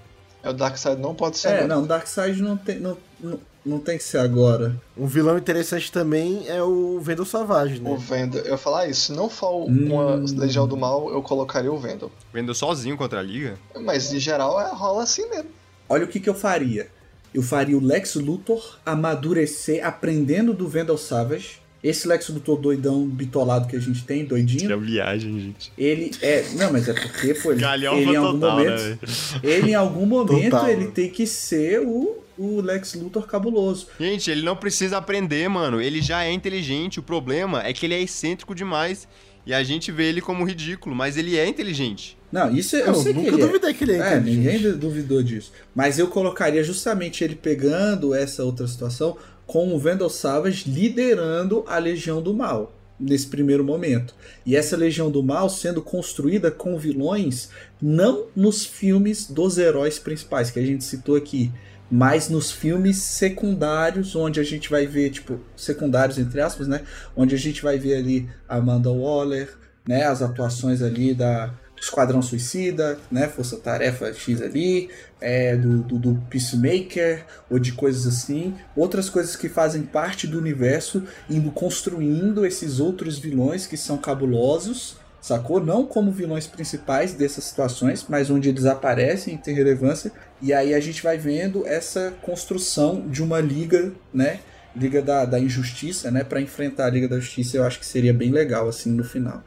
[0.42, 1.50] É o Darkseid não pode ser.
[1.50, 1.68] É, agora.
[1.68, 4.76] não, Darkseid não tem, não, não, não tem que ser agora.
[4.98, 7.90] Um vilão interessante também é o Vendel Savage, né?
[7.90, 10.26] O Vendel, eu ia falar isso, se não for uma Hum.
[10.38, 12.12] Legião do Mal, eu colocaria o Vendel.
[12.34, 13.58] Vendo sozinho contra a Liga.
[13.82, 15.50] Mas em geral é, rola assim mesmo.
[15.90, 16.88] Olha o que, que eu faria.
[17.34, 21.60] Eu faria o Lex Luthor amadurecer aprendendo do Vendel Savage.
[21.84, 24.72] Esse Lex Luthor doidão, bitolado que a gente tem, doidinho.
[24.72, 25.72] É viagem, gente.
[25.78, 26.44] Ele é.
[26.56, 28.82] Não, mas é porque, pô, ele, ele em algum total, momento.
[28.82, 28.98] né,
[29.44, 30.70] ele em algum momento Total.
[30.70, 33.88] ele tem que ser o, o Lex Luthor cabuloso.
[34.00, 35.82] Gente, ele não precisa aprender, mano.
[35.82, 37.00] Ele já é inteligente.
[37.00, 39.08] O problema é que ele é excêntrico demais.
[39.46, 42.18] E a gente vê ele como ridículo, mas ele é inteligente.
[42.30, 43.46] Não, isso eu, Eu sei nunca que ele é.
[43.48, 45.54] duvidei que ele é É, ninguém du- duvidou disso.
[45.74, 49.16] Mas eu colocaria justamente ele pegando essa outra situação
[49.46, 54.14] com o Vendel Savage liderando a Legião do Mal nesse primeiro momento.
[54.46, 57.50] E essa Legião do Mal sendo construída com vilões
[57.82, 61.50] não nos filmes dos heróis principais que a gente citou aqui,
[61.90, 66.82] mas nos filmes secundários, onde a gente vai ver, tipo, secundários entre aspas, né?
[67.16, 69.56] Onde a gente vai ver ali Amanda Waller,
[69.88, 70.04] né?
[70.04, 73.28] As atuações ali da Esquadrão Suicida, né?
[73.28, 74.90] Força Tarefa X ali,
[75.22, 78.56] é, do, do, do Peacemaker, ou de coisas assim.
[78.76, 84.98] Outras coisas que fazem parte do universo, indo construindo esses outros vilões que são cabulosos,
[85.28, 85.60] sacou?
[85.60, 90.12] Não como vilões principais dessas situações, mas onde eles aparecem e têm relevância.
[90.42, 94.40] E aí a gente vai vendo essa construção de uma liga, né?
[94.76, 96.24] Liga da, da Injustiça, né?
[96.24, 99.44] Pra enfrentar a Liga da Justiça, eu acho que seria bem legal, assim, no final.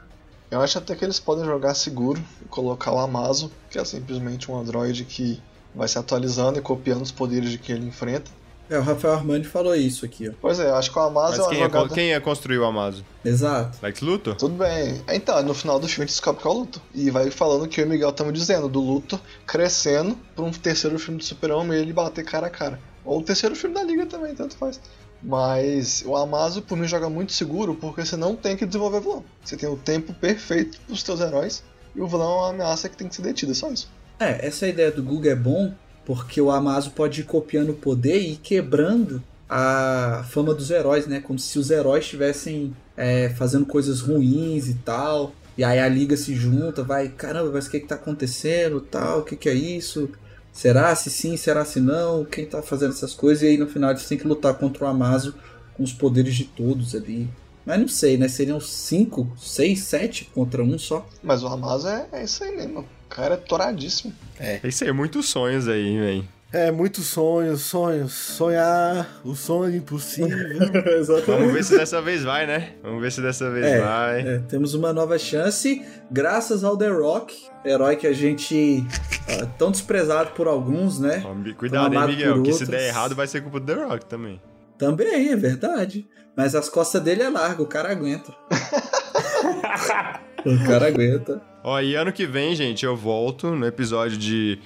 [0.51, 4.51] Eu acho até que eles podem jogar seguro e colocar o Amazo, que é simplesmente
[4.51, 5.41] um androide que
[5.75, 8.31] vai se atualizando e copiando os poderes de quem ele enfrenta.
[8.71, 10.33] É, o Rafael Armani falou isso aqui, ó.
[10.41, 11.89] Pois é, eu acho que o Amazo é uma quem é, jogada...
[11.89, 13.05] quem é construiu o Amazo?
[13.25, 13.79] Exato.
[13.83, 14.37] Lex Luthor?
[14.37, 15.03] Tudo bem.
[15.09, 16.83] Então, no final do filme a gente descobre que é o Luthor.
[16.95, 20.53] E vai falando que eu e o Miguel estamos dizendo, do Luthor crescendo pra um
[20.53, 22.79] terceiro filme do Super-Homem e ele bater cara a cara.
[23.05, 24.81] Ou o terceiro filme da Liga também, tanto faz.
[25.21, 29.25] Mas o Amazo, por mim, joga muito seguro porque você não tem que desenvolver vilão.
[29.45, 32.97] Você tem o tempo perfeito pros teus heróis e o vilão é uma ameaça que
[32.97, 33.89] tem que ser detida, só isso.
[34.21, 35.75] É, essa ideia do Google é bom
[36.11, 41.07] porque o Amazo pode ir copiando o poder e ir quebrando a fama dos heróis,
[41.07, 41.21] né?
[41.21, 45.33] Como se os heróis estivessem é, fazendo coisas ruins e tal.
[45.57, 49.21] E aí a liga se junta, vai, caramba, mas o que que tá acontecendo, tal,
[49.21, 50.11] o que que é isso?
[50.53, 52.25] Será se sim, será se não?
[52.25, 53.45] Quem tá fazendo essas coisas?
[53.45, 55.37] E aí no final eles têm que lutar contra o Amazo
[55.75, 57.31] com os poderes de todos ali.
[57.65, 58.27] Mas não sei, né?
[58.27, 61.09] Seriam cinco, seis, sete contra um só.
[61.23, 62.85] Mas o Amazo é, é isso aí mesmo.
[63.11, 64.15] O cara é toradíssimo.
[64.39, 66.29] É isso aí, muitos sonhos aí, velho.
[66.53, 68.13] É, muitos sonhos, sonhos.
[68.13, 70.39] Sonhar, o sonho impossível.
[71.27, 72.75] Vamos ver se dessa vez vai, né?
[72.81, 74.21] Vamos ver se dessa vez É, vai.
[74.21, 78.87] É, temos uma nova chance, graças ao The Rock, herói que a gente.
[79.29, 81.21] ah, tão desprezado por alguns, né?
[81.59, 84.41] Cuidado, hein, Miguel, que se der errado vai ser culpa do The Rock também.
[84.79, 86.09] Também, é verdade.
[86.37, 88.33] Mas as costas dele é largo, o cara aguenta.
[90.45, 91.41] o cara aguenta.
[91.63, 94.59] Ó, e ano que vem, gente, eu volto no episódio de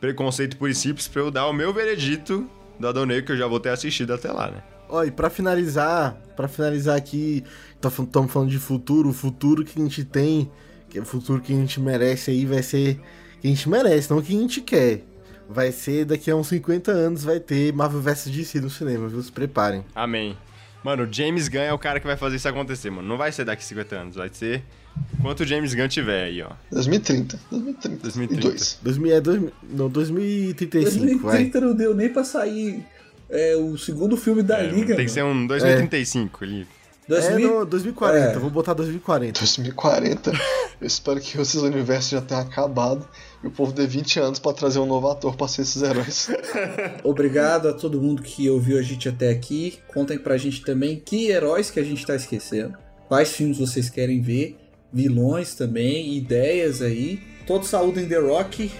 [0.00, 2.48] Preconceito e Simples pra eu dar o meu veredito
[2.78, 4.62] do Adão Negro, que eu já vou ter assistido até lá, né?
[4.88, 7.44] Ó, e pra finalizar, pra finalizar aqui,
[7.74, 10.50] estamos falando de futuro, o futuro que a gente tem,
[10.88, 12.98] que é o futuro que a gente merece aí vai ser
[13.40, 15.04] que a gente merece, não o que a gente quer.
[15.48, 19.22] Vai ser daqui a uns 50 anos vai ter Marvel vs DC no cinema, viu?
[19.22, 19.84] Se preparem.
[19.94, 20.36] Amém.
[20.82, 23.06] Mano, o James Gunn é o cara que vai fazer isso acontecer, mano.
[23.06, 24.64] Não vai ser daqui a 50 anos, vai ser
[25.22, 26.50] quanto o James Gunn tiver aí, ó.
[26.72, 27.38] 2030.
[27.50, 28.02] 2030.
[28.02, 28.34] 2030.
[28.34, 28.78] E dois.
[28.82, 31.44] 2000, é dois, não, 2035, vai.
[31.44, 32.84] 2030 não deu nem pra sair
[33.28, 34.96] é, o segundo filme da É, Liga.
[34.96, 36.66] tem que ser um 2035 ali.
[37.08, 38.38] 2000 É, não, 2040, É.
[38.38, 39.40] vou botar 2040.
[39.40, 40.30] 2040.
[40.80, 43.06] Eu espero que esses universos já tenham acabado
[43.42, 46.28] e o povo dê 20 anos pra trazer um novo ator pra ser esses heróis.
[47.02, 49.78] Obrigado a todo mundo que ouviu a gente até aqui.
[49.92, 52.76] Contem pra gente também que heróis que a gente tá esquecendo.
[53.08, 54.56] Quais filmes vocês querem ver.
[54.92, 57.20] Vilões também, ideias aí.
[57.46, 58.70] Todos saúdem The Rock.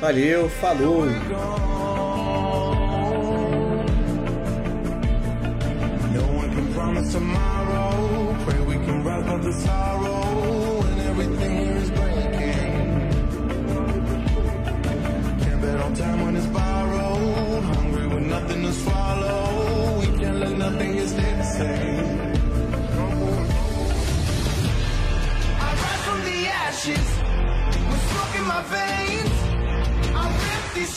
[0.00, 1.79] Valeu, falou!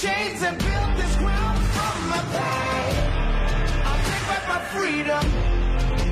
[0.03, 2.95] Chains and build this ground from my pain.
[3.87, 5.25] I'll take back my freedom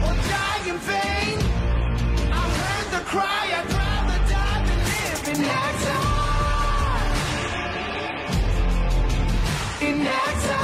[0.05, 1.37] or die in vain.
[2.31, 6.11] I heard the cry, I'd rather die than live in exile.
[9.89, 10.60] In exile.